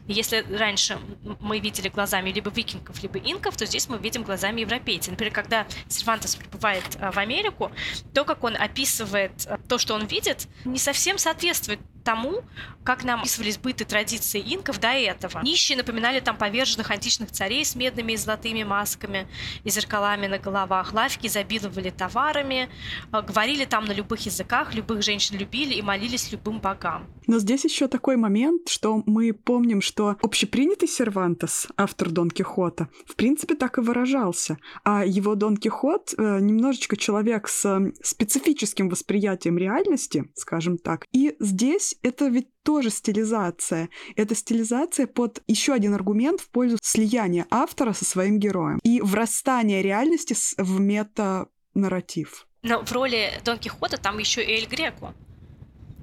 [0.06, 1.00] Если раньше
[1.40, 5.10] мы видели глазами либо викингов, либо инков, то здесь мы видим глазами европейцев.
[5.10, 7.72] Например, когда Сервантес прибывает э, в Америку,
[8.14, 12.44] то, как он описывает э, то, что он видит, не совсем соответствует тому,
[12.86, 15.42] как нам описывались быты традиции инков до этого.
[15.44, 19.28] Нищие напоминали там поверженных античных царей с медными и золотыми масками
[19.64, 20.94] и зеркалами на головах.
[20.94, 22.70] Лавки забиловали товарами,
[23.12, 27.08] э, говорили там на любых языках, любых женщин любили и молились любым богам.
[27.28, 33.16] Но здесь еще такой момент, что мы помним, что общепринятый Сервантес, автор Дон Кихота, в
[33.16, 34.58] принципе так и выражался.
[34.84, 41.08] А его Дон Кихот э, немножечко человек с специфическим восприятием реальности, скажем так.
[41.12, 43.90] И здесь это ведь тоже стилизация.
[44.16, 49.82] Это стилизация под еще один аргумент в пользу слияния автора со своим героем и врастания
[49.82, 52.48] реальности в мета-нарратив.
[52.64, 55.14] Но в роли Дон Кихота там еще и Эль Греко.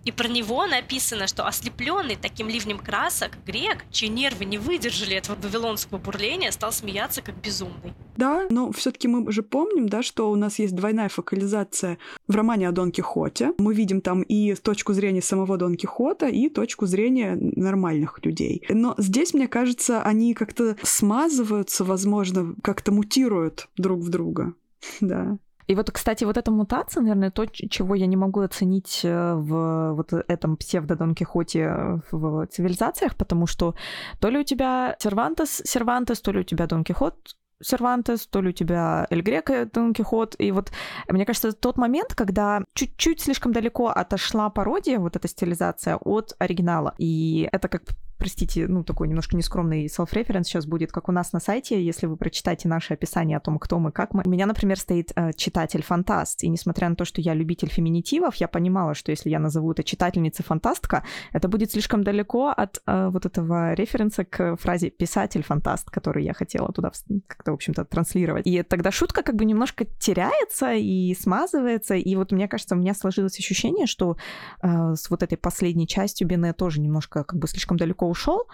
[0.04, 5.36] И про него написано, что ослепленный таким ливнем красок грек, чьи нервы не выдержали этого
[5.36, 7.94] вавилонского бурления, стал смеяться как безумный.
[8.16, 11.98] Да, но все-таки мы же помним, да, что у нас есть двойная фокализация
[12.28, 13.52] в романе о Дон Кихоте.
[13.58, 18.64] Мы видим там и точку зрения самого Дон Кихота, и точку зрения нормальных людей.
[18.68, 24.54] Но здесь, мне кажется, они как-то смазываются, возможно, как-то мутируют друг в друга.
[25.00, 25.38] Да.
[25.66, 29.94] И вот, кстати, вот эта мутация, наверное, то, чего я не могу оценить э, в
[29.94, 33.74] вот этом псевдо-Дон Кихоте э, в цивилизациях, потому что
[34.20, 38.48] то ли у тебя Сервантес, Сервантес, то ли у тебя Дон Кихот, Сервантес, то ли
[38.50, 40.34] у тебя Эль Греко, Дон Кихот.
[40.38, 40.72] И вот,
[41.08, 46.94] мне кажется, тот момент, когда чуть-чуть слишком далеко отошла пародия, вот эта стилизация, от оригинала.
[46.98, 47.82] И это как
[48.22, 52.16] простите, ну, такой немножко нескромный self-reference сейчас будет, как у нас на сайте, если вы
[52.16, 54.22] прочитаете наше описание о том, кто мы, как мы.
[54.24, 58.46] У меня, например, стоит э, читатель-фантаст, и несмотря на то, что я любитель феминитивов, я
[58.46, 61.02] понимала, что если я назову это читательница-фантастка,
[61.32, 66.72] это будет слишком далеко от э, вот этого референса к фразе писатель-фантаст, который я хотела
[66.72, 66.92] туда
[67.26, 68.46] как-то, в общем-то, транслировать.
[68.46, 72.94] И тогда шутка как бы немножко теряется и смазывается, и вот мне кажется, у меня
[72.94, 74.16] сложилось ощущение, что
[74.62, 78.48] э, с вот этой последней частью Бене тоже немножко как бы слишком далеко ушел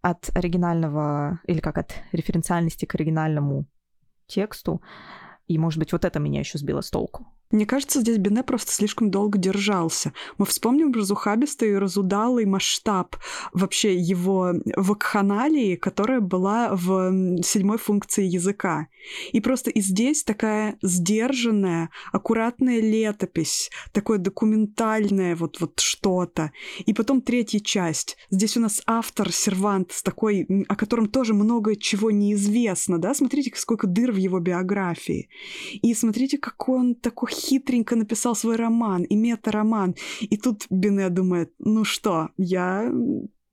[0.00, 3.66] от оригинального, или как от референциальности к оригинальному
[4.26, 4.80] тексту.
[5.46, 7.26] И, может быть, вот это меня еще сбило с толку.
[7.50, 10.12] Мне кажется, здесь Бене просто слишком долго держался.
[10.38, 13.16] Мы вспомним разухабистый и разудалый масштаб
[13.52, 18.86] вообще его вакханалии, которая была в седьмой функции языка.
[19.32, 26.52] И просто и здесь такая сдержанная, аккуратная летопись, такое документальное вот, вот что-то.
[26.86, 28.16] И потом третья часть.
[28.30, 33.12] Здесь у нас автор, сервант, с такой, о котором тоже много чего неизвестно, да?
[33.12, 35.28] Смотрите, сколько дыр в его биографии.
[35.82, 39.94] И смотрите, какой он такой хитренько написал свой роман и мета-роман.
[40.20, 42.92] И тут Бене думает, ну что, я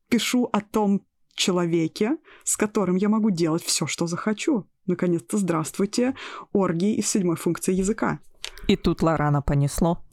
[0.10, 1.02] пишу о том
[1.34, 4.66] человеке, с которым я могу делать все, что захочу.
[4.86, 6.16] Наконец-то здравствуйте,
[6.54, 8.20] оргии из седьмой функции языка.
[8.68, 10.04] И тут Лорана понесло.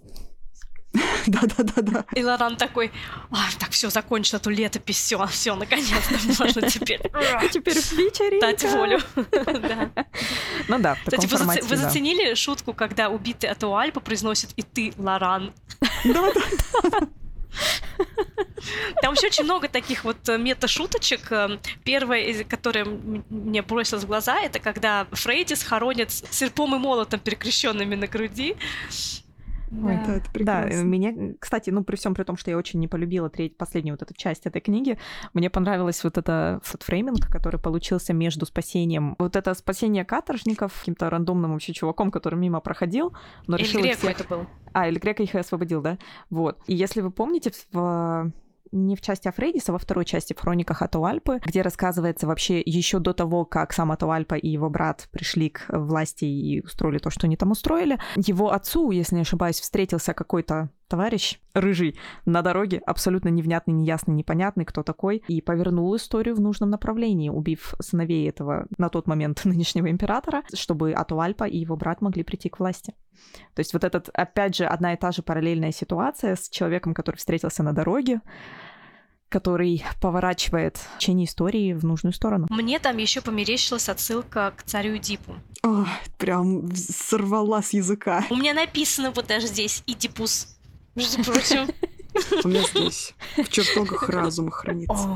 [1.27, 2.05] Да-да-да-да.
[2.15, 2.93] И Лоран такой,
[3.59, 7.01] так, все, закончила ту летопись, все, все, наконец-то можно теперь.
[7.53, 8.47] Теперь вечеринка.
[8.47, 9.01] Дать волю.
[10.69, 10.97] Ну да,
[11.29, 15.53] формате, вы заценили шутку, когда убитый Атуальпа произносит «и ты, Лоран»?
[16.05, 17.09] Да-да-да.
[19.03, 21.31] Там еще очень много таких вот э, мета-шуточек.
[21.31, 27.95] Э, первая, которая мне бросилась в глаза, это когда Фрейдис хоронит серпом и молотом, перекрещенными
[27.95, 28.57] на груди.
[29.83, 30.71] Ой, да, это прекрасно.
[30.71, 33.95] Да, меня, кстати, ну, при всем при том, что я очень не полюбила треть, последнюю
[33.95, 34.99] вот эту часть этой книги,
[35.33, 41.53] мне понравилось вот это фотфрейминг, который получился между спасением, вот это спасение каторжников каким-то рандомным
[41.53, 43.15] вообще чуваком, который мимо проходил,
[43.47, 44.05] но решил всех...
[44.05, 44.47] это был.
[44.73, 45.99] А, Эль Грека их освободил, да?
[46.31, 46.59] Вот.
[46.67, 48.33] И если вы помните, в
[48.75, 52.99] не в части Афрейдиса, а во второй части в хрониках Атуальпы, где рассказывается вообще еще
[52.99, 57.27] до того, как сам Атуальпа и его брат пришли к власти и устроили то, что
[57.27, 57.99] они там устроили.
[58.17, 64.65] Его отцу, если не ошибаюсь, встретился какой-то товарищ рыжий на дороге, абсолютно невнятный, неясный, непонятный,
[64.65, 69.91] кто такой, и повернул историю в нужном направлении, убив сыновей этого на тот момент нынешнего
[69.91, 72.95] императора, чтобы Атуальпа и его брат могли прийти к власти.
[73.55, 77.17] То есть вот этот, опять же, одна и та же параллельная ситуация с человеком, который
[77.17, 78.21] встретился на дороге,
[79.29, 82.47] который поворачивает течение истории в нужную сторону.
[82.51, 85.35] Мне там еще померещилась отсылка к царю Эдипу.
[85.65, 85.87] О,
[86.19, 88.25] прям сорвала с языка.
[88.31, 90.57] У меня написано вот даже здесь Эдипус,
[90.95, 91.69] между прочим.
[92.45, 95.09] У меня здесь в чертогах разума хранится.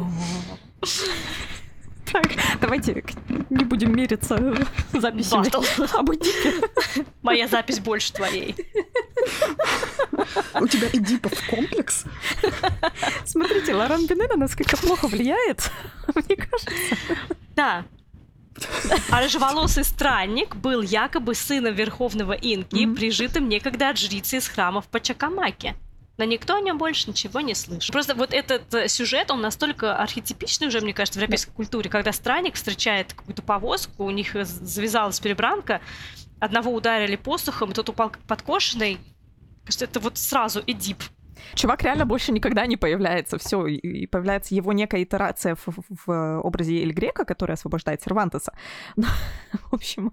[2.10, 2.26] Так,
[2.60, 3.04] давайте
[3.50, 4.36] не будем мериться
[4.94, 7.04] записями об Эдипе.
[7.22, 8.56] Моя запись больше твоей.
[10.54, 12.04] У тебя Эдипов комплекс?
[13.26, 15.70] Смотрите, Лоран Бене на нас как-то плохо влияет,
[16.14, 16.70] мне кажется.
[17.54, 17.84] Да,
[19.10, 22.94] а рыжеволосый странник был якобы сыном верховного инки, mm-hmm.
[22.94, 25.76] прижитым некогда от жрицы из храмов в Пачакамаке
[26.18, 27.92] но никто о нем больше ничего не слышит.
[27.92, 32.12] Просто вот этот э, сюжет, он настолько архетипичный уже, мне кажется, в европейской культуре, когда
[32.12, 35.80] странник встречает какую-то повозку, у них завязалась перебранка,
[36.40, 38.98] одного ударили посохом, тот упал подкошенный.
[39.64, 41.02] Кажется, это вот сразу Эдип.
[41.54, 43.38] Чувак реально больше никогда не появляется.
[43.38, 45.66] Все, и появляется его некая итерация в,
[46.06, 48.52] в образе Эль Грека, который освобождает Сервантеса.
[48.96, 49.06] Но,
[49.70, 50.12] в общем,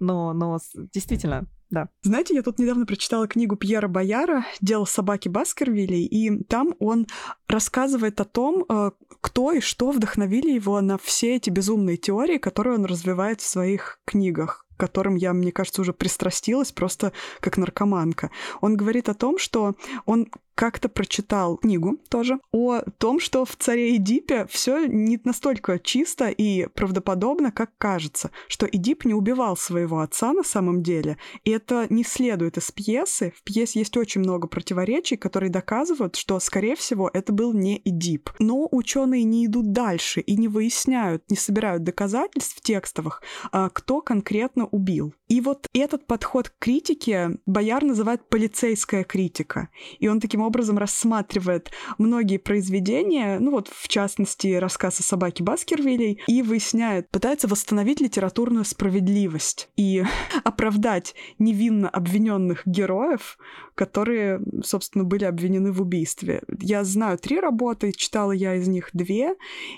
[0.00, 0.58] но, но
[0.92, 1.88] действительно, да.
[2.02, 7.06] Знаете, я тут недавно прочитала книгу Пьера Бояра «Дело собаки Баскервилей», и там он
[7.48, 12.76] рассказывает о том, э, кто и что вдохновили его на все эти безумные теории, которые
[12.76, 18.30] он развивает в своих книгах которым я, мне кажется, уже пристрастилась просто как наркоманка.
[18.60, 19.74] Он говорит о том, что
[20.04, 26.28] он как-то прочитал книгу тоже о том, что в «Царе Эдипе» все не настолько чисто
[26.28, 31.86] и правдоподобно, как кажется, что Эдип не убивал своего отца на самом деле, и это
[31.90, 33.34] не следует из пьесы.
[33.36, 38.30] В пьесе есть очень много противоречий, которые доказывают, что, скорее всего, это был не Эдип.
[38.38, 44.00] Но ученые не идут дальше и не выясняют, не собирают доказательств в текстовых, а кто
[44.00, 45.14] конкретно убил.
[45.28, 49.68] И вот этот подход к критике Бояр называет полицейская критика.
[49.98, 56.22] И он таким образом рассматривает многие произведения, ну вот в частности рассказ о собаке Баскервилей,
[56.26, 60.04] и выясняет, пытается восстановить литературную справедливость и
[60.44, 63.38] оправдать невинно обвиненных героев,
[63.74, 66.42] которые, собственно, были обвинены в убийстве.
[66.60, 69.34] Я знаю три работы, читала я из них две.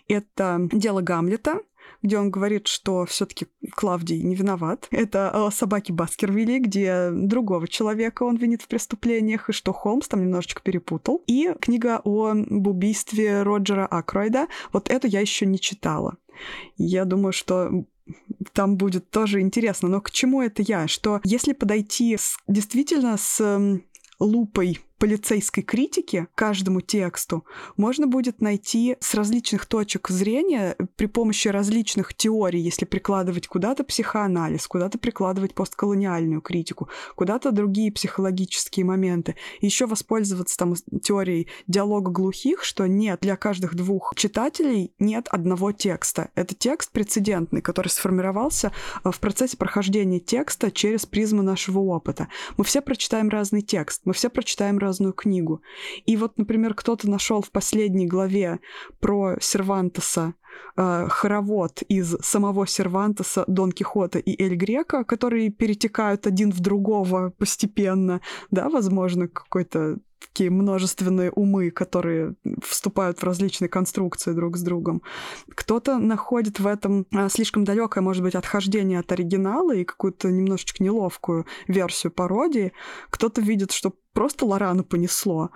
[0.07, 1.61] Это «Дело Гамлета»,
[2.03, 4.89] где он говорит, что все-таки Клавдий не виноват.
[4.91, 10.23] Это о собаке Баскервилли, где другого человека он винит в преступлениях, и что Холмс там
[10.23, 11.23] немножечко перепутал.
[11.27, 14.49] И книга о убийстве Роджера Акройда.
[14.73, 16.17] Вот эту я еще не читала.
[16.77, 17.85] Я думаю, что
[18.53, 19.89] там будет тоже интересно.
[19.89, 20.89] Но к чему это я?
[20.89, 23.61] Что если подойти с, действительно с
[24.19, 27.45] лупой полицейской критики каждому тексту
[27.77, 34.67] можно будет найти с различных точек зрения при помощи различных теорий, если прикладывать куда-то психоанализ,
[34.67, 39.37] куда-то прикладывать постколониальную критику, куда-то другие психологические моменты.
[39.61, 46.31] еще воспользоваться там теорией диалога глухих, что нет, для каждых двух читателей нет одного текста.
[46.35, 48.73] Это текст прецедентный, который сформировался
[49.05, 52.29] э, в процессе прохождения текста через призму нашего опыта.
[52.57, 55.61] Мы все прочитаем разный текст, мы все прочитаем разную книгу.
[56.07, 58.59] И вот, например, кто-то нашел в последней главе
[59.01, 60.33] про Сервантеса
[60.77, 67.31] э, хоровод из самого Сервантеса, Дон Кихота и Эль Грека, которые перетекают один в другого
[67.39, 68.21] постепенно,
[68.51, 75.03] да, возможно, какой-то такие множественные умы, которые вступают в различные конструкции друг с другом.
[75.49, 80.83] Кто-то находит в этом а, слишком далекое, может быть, отхождение от оригинала и какую-то немножечко
[80.83, 82.73] неловкую версию пародии.
[83.11, 85.51] Кто-то видит, что просто Лорану понесло.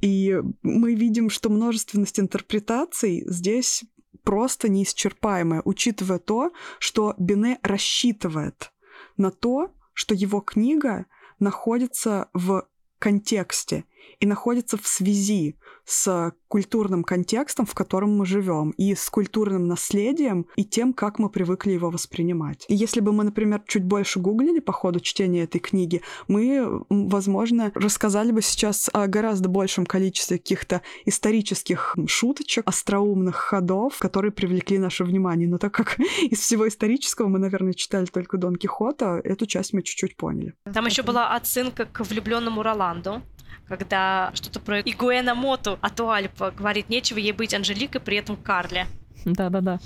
[0.00, 3.84] И мы видим, что множественность интерпретаций здесь
[4.24, 8.72] просто неисчерпаемая, учитывая то, что Бене рассчитывает
[9.16, 11.06] на то, что его книга
[11.38, 12.66] находится в
[13.02, 13.84] контексте
[14.20, 20.46] и находится в связи с культурным контекстом, в котором мы живем, и с культурным наследием,
[20.56, 22.64] и тем, как мы привыкли его воспринимать.
[22.68, 27.72] И если бы мы, например, чуть больше гуглили по ходу чтения этой книги, мы, возможно,
[27.74, 35.04] рассказали бы сейчас о гораздо большем количестве каких-то исторических шуточек, остроумных ходов, которые привлекли наше
[35.04, 35.48] внимание.
[35.48, 39.82] Но так как из всего исторического мы, наверное, читали только Дон Кихота, эту часть мы
[39.82, 40.54] чуть-чуть поняли.
[40.72, 43.22] Там еще была отсылка к влюбленному Роланду,
[43.68, 48.86] когда что-то про Игуэна Моту Атуальпа говорит, нечего ей быть Анжеликой, при этом Карле.
[49.24, 49.78] Да-да-да.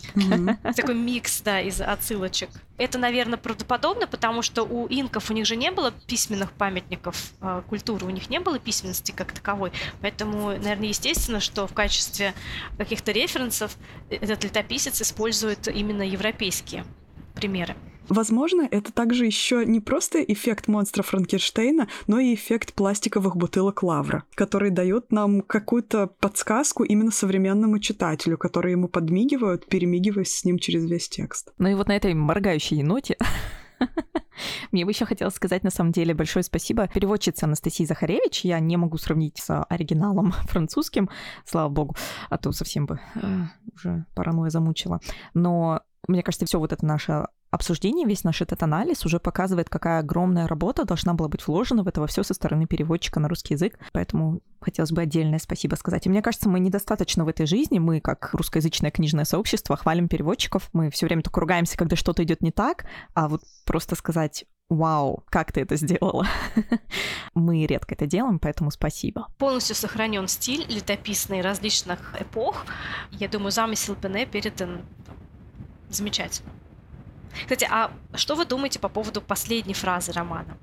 [0.77, 2.49] Такой микс, да, из отсылочек.
[2.79, 7.63] Это, наверное, правдоподобно, потому что у инков у них же не было письменных памятников э,
[7.69, 9.73] культуры, у них не было письменности как таковой.
[10.01, 12.35] Поэтому, наверное, естественно, что в качестве
[12.79, 13.77] каких-то референсов
[14.11, 16.85] этот летописец использует именно европейские
[17.35, 17.77] примеры.
[18.09, 24.25] Возможно, это также еще не просто эффект монстра Франкенштейна, но и эффект пластиковых бутылок лавра,
[24.35, 30.85] который дает нам какую-то подсказку именно современному читателю, которые ему подмигивают, перемигиваясь с ним через
[30.85, 31.53] весь текст.
[31.59, 33.17] Ну и вот на этой моргающей ноте
[34.73, 38.45] мне бы еще хотелось сказать, на самом деле, большое спасибо переводчице Анастасии Захаревич.
[38.45, 41.09] Я не могу сравнить с оригиналом французским,
[41.45, 41.97] слава богу,
[42.31, 43.45] а то совсем бы э,
[43.75, 45.01] уже паранойя замучила.
[45.35, 50.01] Но мне кажется, все вот это наше обсуждение, весь наш этот анализ уже показывает, какая
[50.01, 53.79] огромная работа должна была быть вложена в это все со стороны переводчика на русский язык.
[53.93, 56.07] Поэтому хотелось бы отдельное спасибо сказать.
[56.07, 60.69] И мне кажется, мы недостаточно в этой жизни, мы, как русскоязычное книжное сообщество, хвалим переводчиков.
[60.73, 65.23] Мы все время только ругаемся, когда что-то идет не так, а вот просто сказать Вау,
[65.31, 66.27] как ты это сделала?
[67.35, 69.29] Мы редко это делаем, поэтому спасибо.
[69.39, 72.67] Полностью сохранен стиль летописный различных эпох.
[73.13, 74.81] Я думаю, замысел Пене передан
[75.89, 76.51] замечательно.
[77.43, 80.57] Кстати, а что вы думаете по поводу последней фразы романа?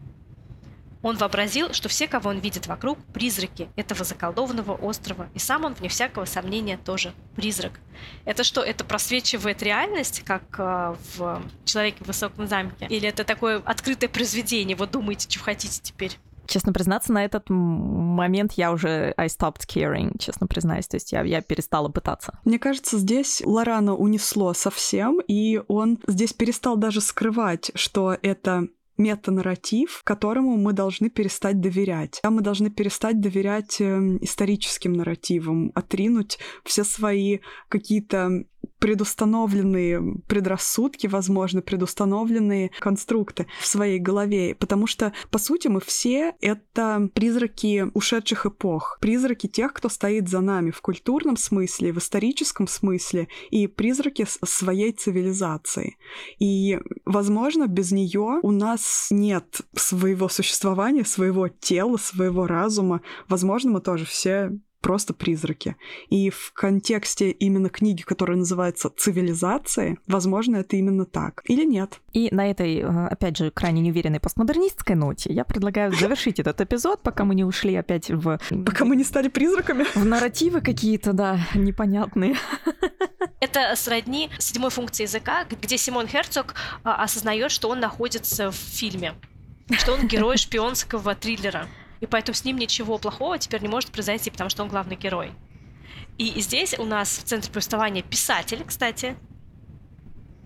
[1.03, 5.73] Он вообразил, что все, кого он видит вокруг, призраки этого заколдованного острова, и сам он,
[5.73, 7.73] вне всякого сомнения, тоже призрак.
[8.23, 12.87] Это что, это просвечивает реальность, как э, в «Человеке в высоком замке»?
[12.89, 16.17] Или это такое открытое произведение, вот думаете, что хотите теперь?
[16.47, 20.87] Честно признаться, на этот момент я уже I stopped caring, честно признаюсь.
[20.87, 22.39] То есть я, я перестала пытаться.
[22.45, 28.67] Мне кажется, здесь Лорана унесло совсем, и он здесь перестал даже скрывать, что это
[28.97, 32.19] метанарратив, которому мы должны перестать доверять.
[32.23, 37.39] А мы должны перестать доверять эм, историческим нарративам, отринуть все свои
[37.69, 38.45] какие-то
[38.79, 44.55] предустановленные предрассудки, возможно, предустановленные конструкты в своей голове.
[44.55, 50.41] Потому что, по сути, мы все— это призраки ушедших эпох, призраки тех, кто стоит за
[50.41, 55.95] нами в культурном смысле, в историческом смысле, и призраки своей цивилизации.
[56.39, 63.01] И, возможно, без нее у нас нет своего существования, своего тела, своего разума.
[63.29, 64.51] Возможно, мы тоже все
[64.83, 65.77] просто призраки.
[66.09, 71.41] И в контексте именно книги, которая называется «Цивилизации», возможно, это именно так.
[71.45, 72.01] Или нет.
[72.11, 77.01] И на этой, э, опять же, крайне неуверенной постмодернистской ноте я предлагаю завершить этот эпизод,
[77.01, 78.37] пока мы не ушли опять в...
[78.65, 79.85] Пока мы не стали призраками.
[79.95, 82.35] В нарративы какие-то, да, непонятные.
[83.39, 89.13] Это сродни седьмой функции языка, где Симон Херцог а, осознает, что он находится в фильме,
[89.71, 91.67] что он герой шпионского триллера
[92.03, 95.31] и поэтому с ним ничего плохого теперь не может произойти, потому что он главный герой.
[96.17, 99.15] И здесь у нас в центре повествования писатель, кстати,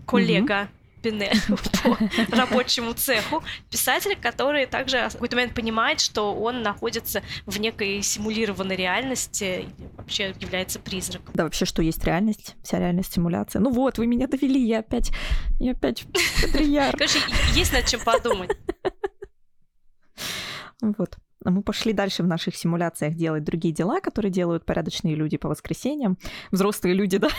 [0.06, 0.68] коллега
[1.02, 1.32] Пене
[1.82, 1.98] по
[2.36, 8.76] рабочему цеху, писатель, который также в какой-то момент понимает, что он находится в некой симулированной
[8.76, 11.34] реальности и вообще является призраком.
[11.34, 12.54] Да, вообще, что есть реальность?
[12.62, 13.58] Вся реальность симуляция.
[13.58, 15.10] Ну вот, вы меня довели, я опять,
[15.58, 16.04] я опять.
[16.52, 17.18] Короче,
[17.54, 18.56] есть над чем подумать.
[20.80, 21.18] Вот.
[21.50, 26.18] Мы пошли дальше в наших симуляциях делать другие дела, которые делают порядочные люди по воскресеньям.
[26.50, 27.28] Взрослые люди, да?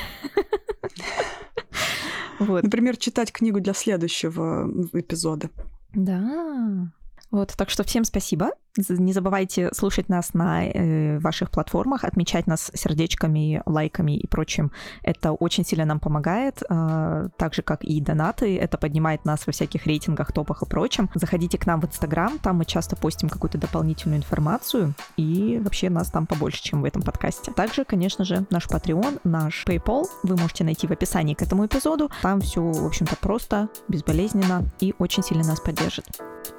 [2.40, 2.64] Вот.
[2.64, 5.50] Например, читать книгу для следующего эпизода.
[5.94, 6.90] Да.
[7.32, 8.52] Вот, так что всем спасибо.
[8.78, 14.72] Не забывайте слушать нас на э, ваших платформах, отмечать нас сердечками, лайками и прочим.
[15.04, 18.58] Это очень сильно нам помогает, э, так же как и донаты.
[18.58, 21.10] Это поднимает нас во всяких рейтингах, топах и прочем.
[21.14, 26.10] Заходите к нам в Инстаграм, там мы часто постим какую-то дополнительную информацию, и вообще нас
[26.10, 27.52] там побольше, чем в этом подкасте.
[27.52, 32.10] Также, конечно же, наш Patreon, наш PayPal вы можете найти в описании к этому эпизоду.
[32.22, 36.06] Там все, в общем-то, просто, безболезненно и очень сильно нас поддержит.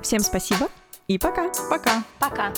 [0.02, 0.59] Всем спасибо
[1.10, 1.50] и пока.
[1.68, 2.04] Пока.
[2.20, 2.52] Пока.